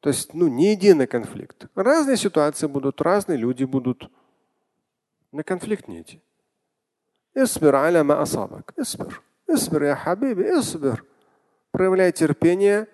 То 0.00 0.08
есть, 0.08 0.34
ну, 0.34 0.48
не 0.48 0.72
единый 0.72 1.06
конфликт. 1.06 1.66
Разные 1.76 2.16
ситуации 2.16 2.66
будут, 2.66 3.00
разные 3.00 3.38
люди 3.38 3.64
будут. 3.64 4.10
На 5.32 5.42
конфликт 5.42 5.88
не 5.88 6.02
идти. 6.02 6.20
Исбир 7.34 7.74
аля 7.74 8.04
ма 8.04 8.20
асабак. 8.20 8.74
Исбир. 8.76 9.22
Исбир, 9.48 9.84
я 9.84 9.96
хабиби, 9.96 10.42
исбир. 10.42 11.04
Проявляй 11.70 12.12
терпение 12.12 12.86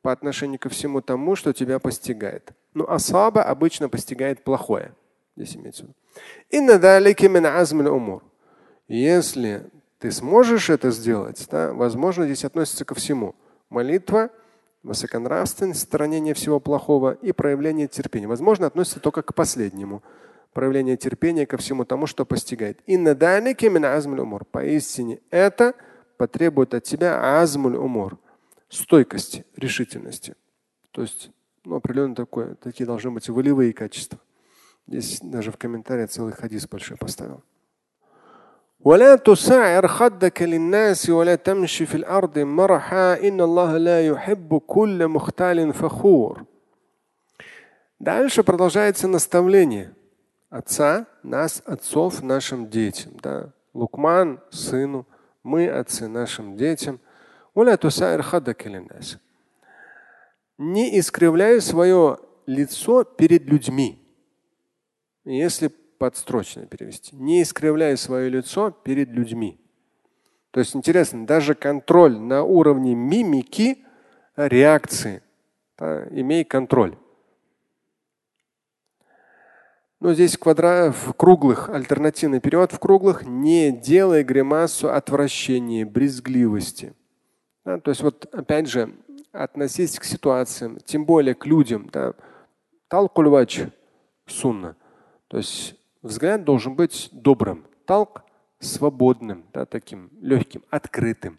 по 0.00 0.10
отношению 0.10 0.58
ко 0.58 0.68
всему 0.68 1.02
тому, 1.02 1.36
что 1.36 1.52
тебя 1.52 1.78
постигает. 1.78 2.52
Ну, 2.74 2.88
асаба 2.88 3.42
обычно 3.42 3.88
постигает 3.88 4.42
плохое. 4.42 4.94
Здесь 5.36 5.56
имеется 5.56 5.84
в 5.84 5.88
виду. 5.88 5.96
Если 8.88 9.70
ты 9.98 10.10
сможешь 10.10 10.70
это 10.70 10.90
сделать, 10.90 11.46
да? 11.50 11.72
возможно, 11.72 12.24
здесь 12.24 12.44
относится 12.44 12.84
ко 12.84 12.94
всему. 12.94 13.34
Молитва, 13.68 14.30
высоконравственность, 14.82 15.80
сторонение 15.80 16.34
всего 16.34 16.58
плохого 16.58 17.12
и 17.12 17.32
проявление 17.32 17.86
терпения. 17.86 18.26
Возможно, 18.26 18.66
относится 18.66 19.00
только 19.00 19.22
к 19.22 19.34
последнему 19.34 20.02
Проявление 20.53 20.97
терпения 20.97 21.45
ко 21.45 21.57
всему 21.57 21.85
тому, 21.85 22.07
что 22.07 22.25
постигает. 22.25 22.79
И 22.87 22.97
на 22.97 23.13
умур. 24.21 24.45
Поистине 24.45 25.19
это 25.29 25.75
потребует 26.17 26.73
от 26.73 26.83
тебя 26.83 27.39
азмуль 27.39 27.75
умур. 27.75 28.17
Стойкости, 28.69 29.45
решительности. 29.55 30.35
То 30.91 31.03
есть 31.03 31.29
ну, 31.63 31.75
определенно 31.75 32.15
такое, 32.15 32.55
такие 32.55 32.85
должны 32.85 33.11
быть 33.11 33.29
волевые 33.29 33.73
качества. 33.73 34.19
Здесь 34.87 35.19
даже 35.21 35.51
в 35.51 35.57
комментариях 35.57 36.09
целый 36.09 36.33
хадис 36.33 36.67
большой 36.67 36.97
поставил. 36.97 37.43
ولا 38.79 39.15
تسعر 39.15 39.87
خدك 39.87 40.41
للناس 40.41 41.09
ولا 41.09 41.35
تمشي 41.35 41.85
في 41.85 41.95
الأرض 41.95 42.39
مرحا 42.39 43.27
إن 43.27 43.41
الله 43.41 43.77
لا 43.77 44.07
يحب 44.07 44.57
كل 44.57 45.07
مختال 45.07 45.73
فخور. 45.73 46.45
Дальше 47.99 48.43
продолжается 48.43 49.07
наставление 49.07 49.93
отца, 50.52 51.06
нас, 51.22 51.62
отцов, 51.64 52.22
нашим 52.22 52.68
детям. 52.68 53.12
Да? 53.22 53.52
Лукман 53.72 54.40
сыну, 54.50 55.06
мы 55.42 55.68
отцы 55.68 56.08
нашим 56.08 56.56
детям. 56.56 57.00
Не 60.58 60.98
искривляй 60.98 61.60
свое 61.60 62.18
лицо 62.46 63.04
перед 63.04 63.44
людьми. 63.46 63.98
Если 65.24 65.68
подстрочно 65.68 66.66
перевести. 66.66 67.16
Не 67.16 67.42
искривляй 67.42 67.96
свое 67.96 68.28
лицо 68.28 68.70
перед 68.70 69.08
людьми. 69.08 69.58
То 70.50 70.60
есть 70.60 70.76
интересно, 70.76 71.26
даже 71.26 71.54
контроль 71.54 72.18
на 72.18 72.42
уровне 72.42 72.94
мимики, 72.94 73.78
реакции. 74.36 75.22
Да, 75.78 76.06
имей 76.10 76.44
контроль. 76.44 76.98
Но 80.02 80.14
здесь 80.14 80.36
квадра... 80.36 80.90
в 80.90 81.12
круглых, 81.12 81.68
альтернативный 81.68 82.40
перевод 82.40 82.72
в 82.72 82.80
круглых, 82.80 83.24
не 83.24 83.70
делай 83.70 84.24
гримасу 84.24 84.92
отвращения, 84.92 85.86
брезгливости. 85.86 86.94
Да, 87.64 87.78
то 87.78 87.92
есть 87.92 88.02
вот 88.02 88.26
опять 88.34 88.68
же, 88.68 88.96
относись 89.30 90.00
к 90.00 90.04
ситуациям, 90.04 90.80
тем 90.84 91.04
более 91.04 91.36
к 91.36 91.46
людям. 91.46 91.88
Да, 91.92 92.14
талкульвач 92.88 93.60
сунна. 94.26 94.74
То 95.28 95.36
есть 95.36 95.76
взгляд 96.02 96.42
должен 96.42 96.74
быть 96.74 97.08
добрым. 97.12 97.64
Талк 97.86 98.22
свободным, 98.58 99.44
да, 99.52 99.66
таким 99.66 100.10
легким, 100.20 100.64
открытым. 100.68 101.38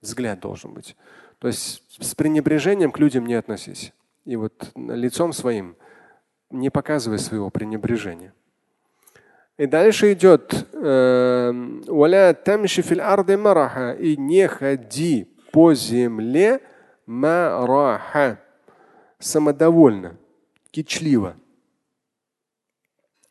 Взгляд 0.00 0.40
должен 0.40 0.74
быть. 0.74 0.96
То 1.38 1.46
есть 1.46 1.84
с 2.02 2.16
пренебрежением 2.16 2.90
к 2.90 2.98
людям 2.98 3.24
не 3.24 3.34
относись. 3.34 3.92
И 4.24 4.34
вот 4.34 4.72
лицом 4.74 5.32
своим 5.32 5.76
не 6.50 6.70
показывай 6.70 7.18
своего 7.18 7.50
пренебрежения. 7.50 8.32
И 9.56 9.66
дальше 9.66 10.12
идет 10.14 10.66
эм, 10.72 11.82
и 13.98 14.16
не 14.16 14.48
ходи 14.48 15.28
по 15.52 15.74
земле 15.74 16.60
мараха 17.06 18.40
самодовольно, 19.18 20.16
кичливо. 20.70 21.36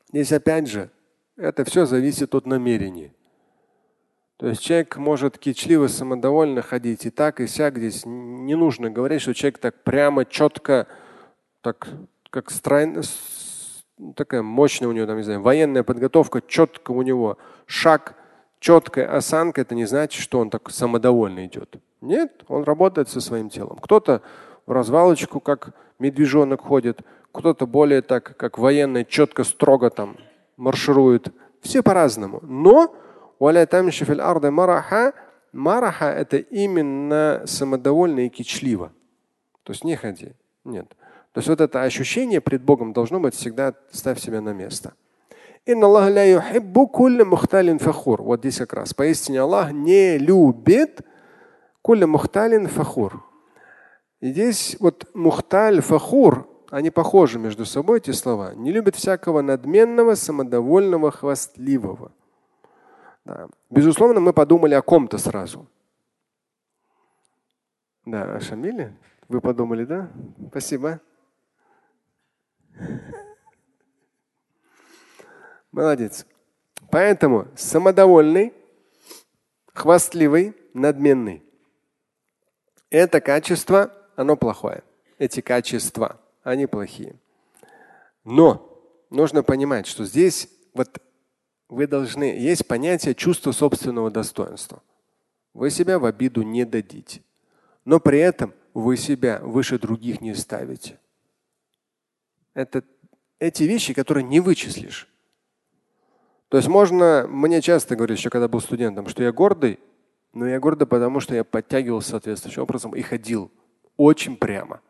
Здесь 0.09 0.31
опять 0.31 0.67
же, 0.67 0.91
это 1.35 1.63
все 1.65 1.85
зависит 1.85 2.35
от 2.35 2.45
намерения. 2.45 3.13
То 4.37 4.47
есть 4.47 4.61
человек 4.61 4.97
может 4.97 5.37
кичливо, 5.37 5.87
самодовольно 5.87 6.61
ходить 6.61 7.05
и 7.05 7.09
так, 7.09 7.41
и 7.41 7.47
сяк. 7.47 7.77
Здесь 7.77 8.05
не 8.05 8.55
нужно 8.55 8.89
говорить, 8.89 9.21
что 9.21 9.33
человек 9.33 9.57
так 9.57 9.83
прямо, 9.83 10.25
четко, 10.25 10.87
так 11.61 11.89
как 12.29 12.51
стройно, 12.51 13.01
такая 14.15 14.41
мощная 14.41 14.87
у 14.87 14.91
него, 14.91 15.07
там, 15.07 15.17
не 15.17 15.23
знаю, 15.23 15.41
военная 15.41 15.83
подготовка, 15.83 16.41
четко 16.45 16.91
у 16.91 17.01
него 17.01 17.37
шаг, 17.65 18.15
четкая 18.59 19.15
осанка, 19.15 19.61
это 19.61 19.75
не 19.75 19.85
значит, 19.85 20.21
что 20.21 20.39
он 20.39 20.49
так 20.49 20.69
самодовольно 20.69 21.45
идет. 21.45 21.77
Нет, 22.01 22.43
он 22.47 22.63
работает 22.63 23.09
со 23.09 23.21
своим 23.21 23.49
телом. 23.49 23.77
Кто-то 23.77 24.21
в 24.65 24.71
развалочку, 24.71 25.39
как 25.39 25.73
медвежонок 25.97 26.61
ходит, 26.61 27.01
кто-то 27.31 27.67
более 27.67 28.01
так, 28.01 28.35
как 28.37 28.57
военный, 28.57 29.05
четко, 29.05 29.43
строго 29.43 29.89
там 29.89 30.17
марширует. 30.57 31.33
Все 31.61 31.83
по-разному. 31.83 32.39
Но 32.43 32.95
мараха, 34.51 35.13
мараха 35.51 36.05
это 36.05 36.37
именно 36.37 37.43
самодовольно 37.45 38.21
и 38.21 38.29
кичливо. 38.29 38.91
То 39.63 39.73
есть 39.73 39.83
не 39.83 39.95
ходи. 39.95 40.33
Нет. 40.63 40.95
То 41.33 41.39
есть 41.39 41.49
вот 41.49 41.61
это 41.61 41.83
ощущение 41.83 42.41
пред 42.41 42.63
Богом 42.63 42.93
должно 42.93 43.19
быть 43.19 43.35
всегда 43.35 43.73
ставь 43.91 44.19
себя 44.19 44.41
на 44.41 44.53
место. 44.53 44.93
Вот 48.23 48.39
здесь 48.39 48.57
как 48.57 48.73
раз. 48.73 48.93
Поистине 48.93 49.41
Аллах 49.41 49.71
не 49.71 50.17
любит 50.17 51.01
кулля 51.81 52.07
мухталин 52.07 52.67
фахур. 52.67 53.23
И 54.19 54.31
здесь 54.31 54.75
вот 54.79 55.07
мухталь, 55.13 55.81
фахур, 55.81 56.49
они 56.71 56.89
похожи 56.89 57.39
между 57.39 57.65
собой, 57.65 57.99
эти 57.99 58.11
слова. 58.11 58.53
Не 58.55 58.71
любит 58.71 58.95
всякого 58.95 59.41
надменного, 59.41 60.15
самодовольного, 60.15 61.11
хвастливого. 61.11 62.11
Да. 63.25 63.47
Безусловно, 63.69 64.19
мы 64.19 64.33
подумали 64.33 64.73
о 64.73 64.81
ком-то 64.81 65.17
сразу. 65.17 65.67
Да, 68.05 68.35
о 68.35 68.39
Шамиле? 68.39 68.95
Вы 69.27 69.39
подумали, 69.41 69.85
да? 69.85 70.09
Спасибо. 70.49 70.99
Молодец. 75.71 76.25
Поэтому 76.91 77.47
самодовольный, 77.55 78.53
хвастливый, 79.73 80.55
надменный. 80.73 81.43
Это 82.89 83.21
качество, 83.21 83.93
оно 84.15 84.35
плохое. 84.35 84.83
Эти 85.19 85.41
качества, 85.41 86.19
они 86.43 86.65
плохие. 86.65 87.15
Но 88.23 88.81
нужно 89.09 89.43
понимать, 89.43 89.85
что 89.85 90.05
здесь 90.05 90.49
вот 90.73 90.99
вы 91.67 91.85
должны, 91.85 92.23
есть 92.23 92.67
понятие 92.67 93.13
чувства 93.13 93.51
собственного 93.51 94.09
достоинства. 94.09 94.81
Вы 95.53 95.69
себя 95.69 95.99
в 95.99 96.05
обиду 96.05 96.41
не 96.41 96.65
дадите. 96.65 97.21
Но 97.85 97.99
при 97.99 98.19
этом 98.19 98.53
вы 98.73 98.97
себя 98.97 99.39
выше 99.39 99.77
других 99.77 100.21
не 100.21 100.33
ставите. 100.33 100.99
Это 102.59 102.83
эти 103.39 103.63
вещи, 103.63 103.93
которые 103.93 104.25
не 104.25 104.41
вычислишь. 104.41 105.07
То 106.49 106.57
есть 106.57 106.67
можно, 106.67 107.25
мне 107.29 107.61
часто 107.61 107.95
говорят, 107.95 108.17
еще 108.17 108.29
когда 108.29 108.49
был 108.49 108.59
студентом, 108.59 109.07
что 109.07 109.23
я 109.23 109.31
гордый, 109.31 109.79
но 110.33 110.45
я 110.45 110.59
гордый, 110.59 110.85
потому 110.85 111.21
что 111.21 111.33
я 111.33 111.45
подтягивался 111.45 112.09
соответствующим 112.09 112.63
образом 112.63 112.93
и 112.93 113.01
ходил 113.01 113.49
очень 113.95 114.35
прямо. 114.35 114.81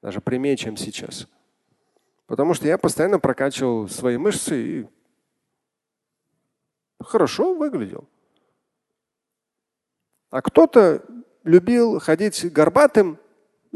Даже 0.00 0.20
прямее, 0.20 0.56
чем 0.56 0.76
сейчас. 0.76 1.26
Потому 2.28 2.54
что 2.54 2.68
я 2.68 2.78
постоянно 2.78 3.18
прокачивал 3.18 3.88
свои 3.88 4.16
мышцы 4.16 4.62
и 4.62 4.86
хорошо 7.00 7.52
выглядел. 7.52 8.08
А 10.30 10.40
кто-то 10.40 11.04
любил 11.42 11.98
ходить 11.98 12.52
горбатым 12.52 13.18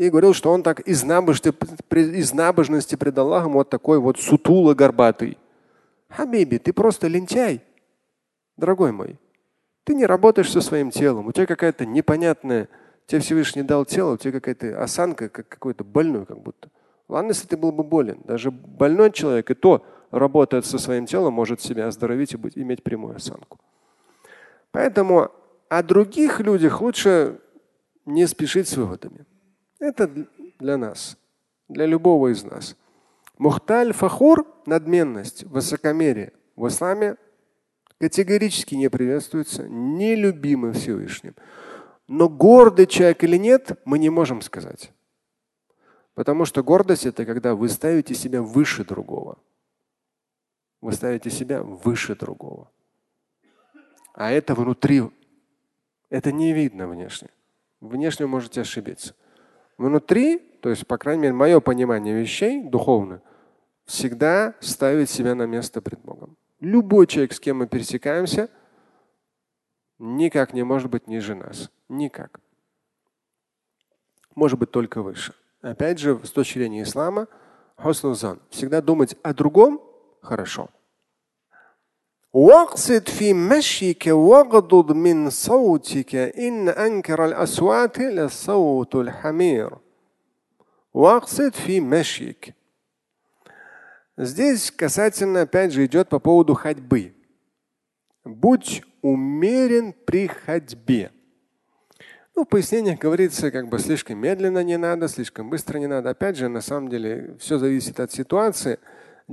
и 0.06 0.10
говорил, 0.10 0.34
что 0.34 0.50
он 0.50 0.64
так 0.64 0.80
из 0.80 1.04
набожности, 1.04 1.54
из 1.94 2.32
набожности 2.32 2.96
пред 2.96 3.16
Аллахом 3.18 3.52
вот 3.52 3.70
такой 3.70 4.00
вот 4.00 4.18
сутуло 4.18 4.74
горбатый. 4.74 5.38
Хабиби, 6.08 6.58
ты 6.58 6.72
просто 6.72 7.06
лентяй, 7.06 7.62
дорогой 8.56 8.90
мой. 8.90 9.18
Ты 9.84 9.94
не 9.94 10.04
работаешь 10.04 10.50
со 10.50 10.60
своим 10.60 10.90
телом, 10.90 11.28
у 11.28 11.32
тебя 11.32 11.46
какая-то 11.46 11.86
непонятная, 11.86 12.68
тебе 13.06 13.20
Всевышний 13.20 13.62
дал 13.62 13.84
тело, 13.84 14.14
у 14.14 14.16
тебя 14.16 14.32
какая-то 14.32 14.82
осанка, 14.82 15.28
как 15.28 15.48
какой-то 15.48 15.84
больной 15.84 16.26
как 16.26 16.40
будто. 16.40 16.68
Ладно, 17.08 17.28
если 17.28 17.46
ты 17.46 17.56
был 17.56 17.70
бы 17.70 17.84
болен. 17.84 18.20
Даже 18.24 18.50
больной 18.50 19.12
человек 19.12 19.50
и 19.50 19.54
то 19.54 19.86
работает 20.10 20.66
со 20.66 20.78
своим 20.78 21.06
телом, 21.06 21.34
может 21.34 21.60
себя 21.60 21.86
оздоровить 21.86 22.32
и 22.32 22.36
быть, 22.36 22.58
иметь 22.58 22.82
прямую 22.82 23.16
осанку. 23.16 23.60
Поэтому 24.72 25.30
о 25.68 25.82
других 25.82 26.40
людях 26.40 26.80
лучше 26.80 27.38
не 28.04 28.26
спешить 28.26 28.68
с 28.68 28.76
выводами. 28.76 29.26
Это 29.82 30.06
для 30.60 30.76
нас, 30.76 31.18
для 31.68 31.86
любого 31.86 32.28
из 32.28 32.44
нас. 32.44 32.76
Мухталь 33.36 33.92
фахур– 33.92 34.46
надменность, 34.66 35.42
высокомерие 35.42 36.32
в 36.54 36.68
исламе 36.68 37.16
категорически 37.98 38.76
не 38.76 38.88
приветствуется, 38.88 39.66
нелюбимы 39.66 40.72
Всевышним. 40.72 41.34
Но 42.06 42.28
гордый 42.28 42.86
человек 42.86 43.24
или 43.24 43.36
нет, 43.36 43.72
мы 43.84 43.98
не 43.98 44.08
можем 44.08 44.40
сказать. 44.40 44.92
Потому 46.14 46.44
что 46.44 46.62
гордость– 46.62 47.06
это 47.06 47.26
когда 47.26 47.56
вы 47.56 47.68
ставите 47.68 48.14
себя 48.14 48.40
выше 48.40 48.84
другого. 48.84 49.36
Вы 50.80 50.92
ставите 50.92 51.28
себя 51.28 51.60
выше 51.60 52.14
другого. 52.14 52.70
А 54.14 54.30
это 54.30 54.54
внутри, 54.54 55.02
это 56.08 56.30
не 56.30 56.52
видно 56.52 56.86
внешне. 56.86 57.30
Внешне 57.80 58.26
можете 58.26 58.60
ошибиться. 58.60 59.16
Внутри, 59.82 60.38
то 60.60 60.70
есть, 60.70 60.86
по 60.86 60.96
крайней 60.96 61.22
мере, 61.22 61.34
мое 61.34 61.58
понимание 61.58 62.14
вещей 62.14 62.62
духовно, 62.62 63.20
всегда 63.84 64.54
ставить 64.60 65.10
себя 65.10 65.34
на 65.34 65.44
место 65.44 65.82
пред 65.82 65.98
Богом. 66.02 66.36
Любой 66.60 67.08
человек, 67.08 67.32
с 67.32 67.40
кем 67.40 67.58
мы 67.58 67.66
пересекаемся, 67.66 68.48
никак 69.98 70.54
не 70.54 70.62
может 70.62 70.88
быть 70.88 71.08
ниже 71.08 71.34
нас. 71.34 71.68
Никак. 71.88 72.38
Может 74.36 74.56
быть 74.60 74.70
только 74.70 75.02
выше. 75.02 75.34
Опять 75.62 75.98
же, 75.98 76.20
с 76.22 76.30
точки 76.30 76.58
зрения 76.58 76.82
ислама, 76.82 77.26
хуснузан. 77.74 78.38
Всегда 78.50 78.82
думать 78.82 79.16
о 79.24 79.34
другом 79.34 79.82
хорошо. 80.20 80.70
واقصد 82.33 83.09
في 83.09 83.33
مشيك 83.33 84.03
واغضض 84.07 84.91
من 84.91 85.29
صوتك 85.29 86.15
إن 86.15 86.69
أنكر 86.69 87.25
الأصوات 87.25 87.99
لصوت 87.99 88.95
الحمير 88.95 89.77
واقصد 90.93 91.53
في 91.53 91.79
مشيك 91.81 92.53
Здесь 94.19 94.71
касательно, 94.71 95.41
опять 95.41 95.71
же, 95.71 95.85
идет 95.85 96.09
по 96.09 96.17
поводу 96.17 96.55
ходьбы. 96.55 97.13
Будь 98.25 98.81
умерен 99.03 99.93
при 99.93 100.25
ходьбе. 100.25 101.11
Ну, 102.35 102.43
в 102.43 102.47
пояснениях 102.47 102.99
говорится, 102.99 103.51
как 103.51 103.69
бы 103.69 103.77
слишком 103.77 104.17
медленно 104.17 104.63
не 104.63 104.77
надо, 104.77 105.07
слишком 105.07 105.49
быстро 105.51 105.77
не 105.77 105.87
надо. 105.87 106.09
Опять 106.09 106.35
же, 106.35 106.49
на 106.49 106.61
самом 106.61 106.89
деле, 106.89 107.35
все 107.39 107.59
зависит 107.59 107.99
от 107.99 108.11
ситуации. 108.11 108.79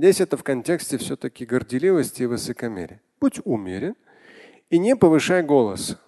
Здесь 0.00 0.22
это 0.22 0.38
в 0.38 0.42
контексте 0.42 0.96
все-таки 0.96 1.44
горделивости 1.44 2.22
и 2.22 2.26
высокомерия. 2.26 3.02
Будь 3.20 3.38
умерен 3.44 3.96
и 4.70 4.78
не 4.78 4.96
повышай 4.96 5.42
голос. 5.42 5.98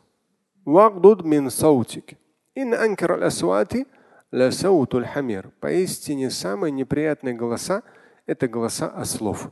Поистине 5.61 6.31
самые 6.31 6.71
неприятные 6.71 7.35
голоса– 7.35 7.83
это 8.27 8.49
голоса 8.49 8.89
ослов. 8.89 9.51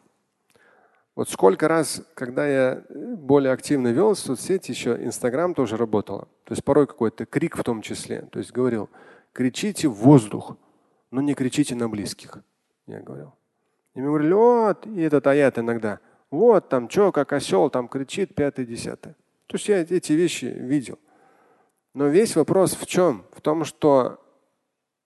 Вот 1.14 1.28
сколько 1.28 1.68
раз, 1.68 2.02
когда 2.14 2.46
я 2.46 2.82
более 2.88 3.52
активно 3.52 3.88
вел 3.88 4.16
соцсети, 4.16 4.70
еще 4.70 4.96
Инстаграм 5.04 5.52
тоже 5.52 5.76
работала. 5.76 6.28
То 6.44 6.52
есть 6.52 6.64
порой 6.64 6.86
какой-то 6.86 7.26
крик 7.26 7.58
в 7.58 7.62
том 7.62 7.82
числе. 7.82 8.22
То 8.32 8.38
есть 8.38 8.52
говорил, 8.52 8.88
кричите 9.34 9.86
в 9.88 9.96
воздух, 9.96 10.56
но 11.10 11.20
не 11.20 11.34
кричите 11.34 11.74
на 11.74 11.90
близких. 11.90 12.38
Я 12.86 13.00
говорил. 13.00 13.34
И 13.94 14.00
мне 14.00 14.08
говорили, 14.08 14.32
вот, 14.32 14.86
и 14.86 15.00
этот 15.00 15.26
аят 15.26 15.58
иногда. 15.58 16.00
Вот 16.30 16.68
там 16.68 16.88
что, 16.88 17.10
как 17.12 17.32
осел 17.32 17.70
там 17.70 17.88
кричит, 17.88 18.34
пятый, 18.34 18.64
десятый. 18.64 19.14
То 19.46 19.56
есть 19.56 19.68
я 19.68 19.80
эти 19.80 20.12
вещи 20.12 20.44
видел. 20.44 20.98
Но 21.92 22.06
весь 22.06 22.36
вопрос 22.36 22.76
в 22.76 22.86
чем? 22.86 23.24
В 23.32 23.40
том, 23.40 23.64
что 23.64 24.24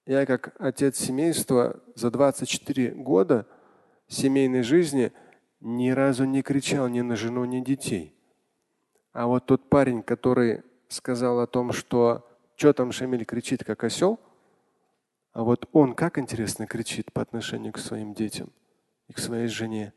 я 0.07 0.27
как 0.27 0.55
отец 0.59 0.99
семейства 0.99 1.81
за 1.95 2.11
24 2.11 2.91
года 2.91 3.47
семейной 4.07 4.63
жизни 4.63 5.13
ни 5.61 5.91
разу 5.91 6.25
не 6.25 6.43
кричал 6.43 6.89
ни 6.89 7.01
на 7.01 7.17
жену, 7.17 7.47
ни 7.47 7.61
детей. 7.61 8.15
А 9.13 9.27
вот 9.27 9.47
тот 9.47 9.71
парень, 9.71 10.03
который 10.03 10.63
сказал 10.89 11.41
о 11.41 11.47
том, 11.47 11.73
что 11.73 12.29
что 12.57 12.73
там 12.73 12.93
Шамиль 12.93 13.25
кричит, 13.25 13.65
как 13.65 13.83
осел, 13.83 14.21
а 15.33 15.43
вот 15.43 15.69
он 15.73 15.95
как 15.95 16.19
интересно 16.19 16.67
кричит 16.67 17.13
по 17.13 17.21
отношению 17.23 17.73
к 17.73 17.79
своим 17.79 18.15
детям 18.15 18.53
и 19.09 19.13
к 19.13 19.19
своей 19.19 19.49
жене. 19.49 19.93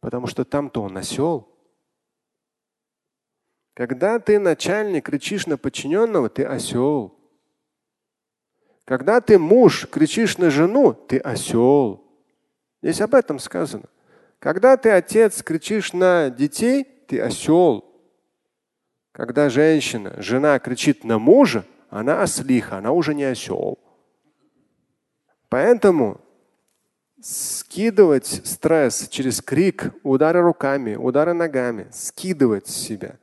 Потому 0.00 0.26
что 0.26 0.44
там-то 0.44 0.82
он 0.82 0.96
осел. 0.96 1.48
Когда 3.74 4.18
ты 4.18 4.38
начальник 4.38 5.06
кричишь 5.06 5.46
на 5.46 5.56
подчиненного, 5.56 6.28
ты 6.28 6.44
осел. 6.44 7.18
Когда 8.84 9.20
ты 9.20 9.38
муж 9.38 9.86
кричишь 9.88 10.38
на 10.38 10.50
жену, 10.50 10.92
ты 10.92 11.18
осел. 11.18 12.04
Здесь 12.82 13.00
об 13.00 13.14
этом 13.14 13.38
сказано. 13.38 13.84
Когда 14.38 14.76
ты 14.76 14.90
отец 14.90 15.42
кричишь 15.42 15.92
на 15.92 16.28
детей, 16.28 16.84
ты 16.84 17.20
осел. 17.20 17.88
Когда 19.12 19.48
женщина, 19.48 20.20
жена 20.20 20.58
кричит 20.58 21.04
на 21.04 21.18
мужа, 21.18 21.64
она 21.90 22.22
ослиха, 22.22 22.78
она 22.78 22.92
уже 22.92 23.14
не 23.14 23.24
осел. 23.24 23.78
Поэтому 25.48 26.21
скидывать 27.22 28.42
стресс 28.44 29.08
через 29.08 29.40
крик, 29.40 29.92
удары 30.02 30.40
руками, 30.40 30.96
удары 30.96 31.32
ногами, 31.32 31.86
скидывать 31.92 32.68
себя 32.68 33.18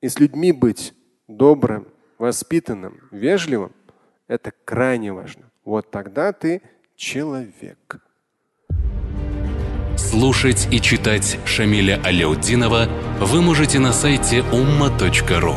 и 0.00 0.08
с 0.08 0.18
людьми 0.18 0.52
быть 0.52 0.94
добрым, 1.26 1.88
воспитанным, 2.18 3.00
вежливым, 3.10 3.72
это 4.28 4.52
крайне 4.64 5.12
важно. 5.12 5.50
Вот 5.64 5.90
тогда 5.90 6.32
ты 6.32 6.62
человек. 6.96 7.98
Слушать 9.96 10.68
и 10.70 10.80
читать 10.80 11.38
Шамиля 11.44 12.00
Аляутдинова 12.04 12.88
вы 13.20 13.42
можете 13.42 13.78
на 13.78 13.92
сайте 13.92 14.40
umma.ru. 14.52 15.54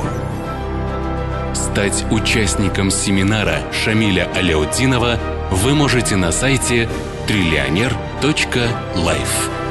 Стать 1.53 2.05
участником 2.11 2.89
семинара 2.91 3.59
Шамиля 3.71 4.31
Аляутдинова 4.35 5.19
вы 5.51 5.75
можете 5.75 6.15
на 6.15 6.31
сайте 6.31 6.87
триллионер.life. 7.27 9.66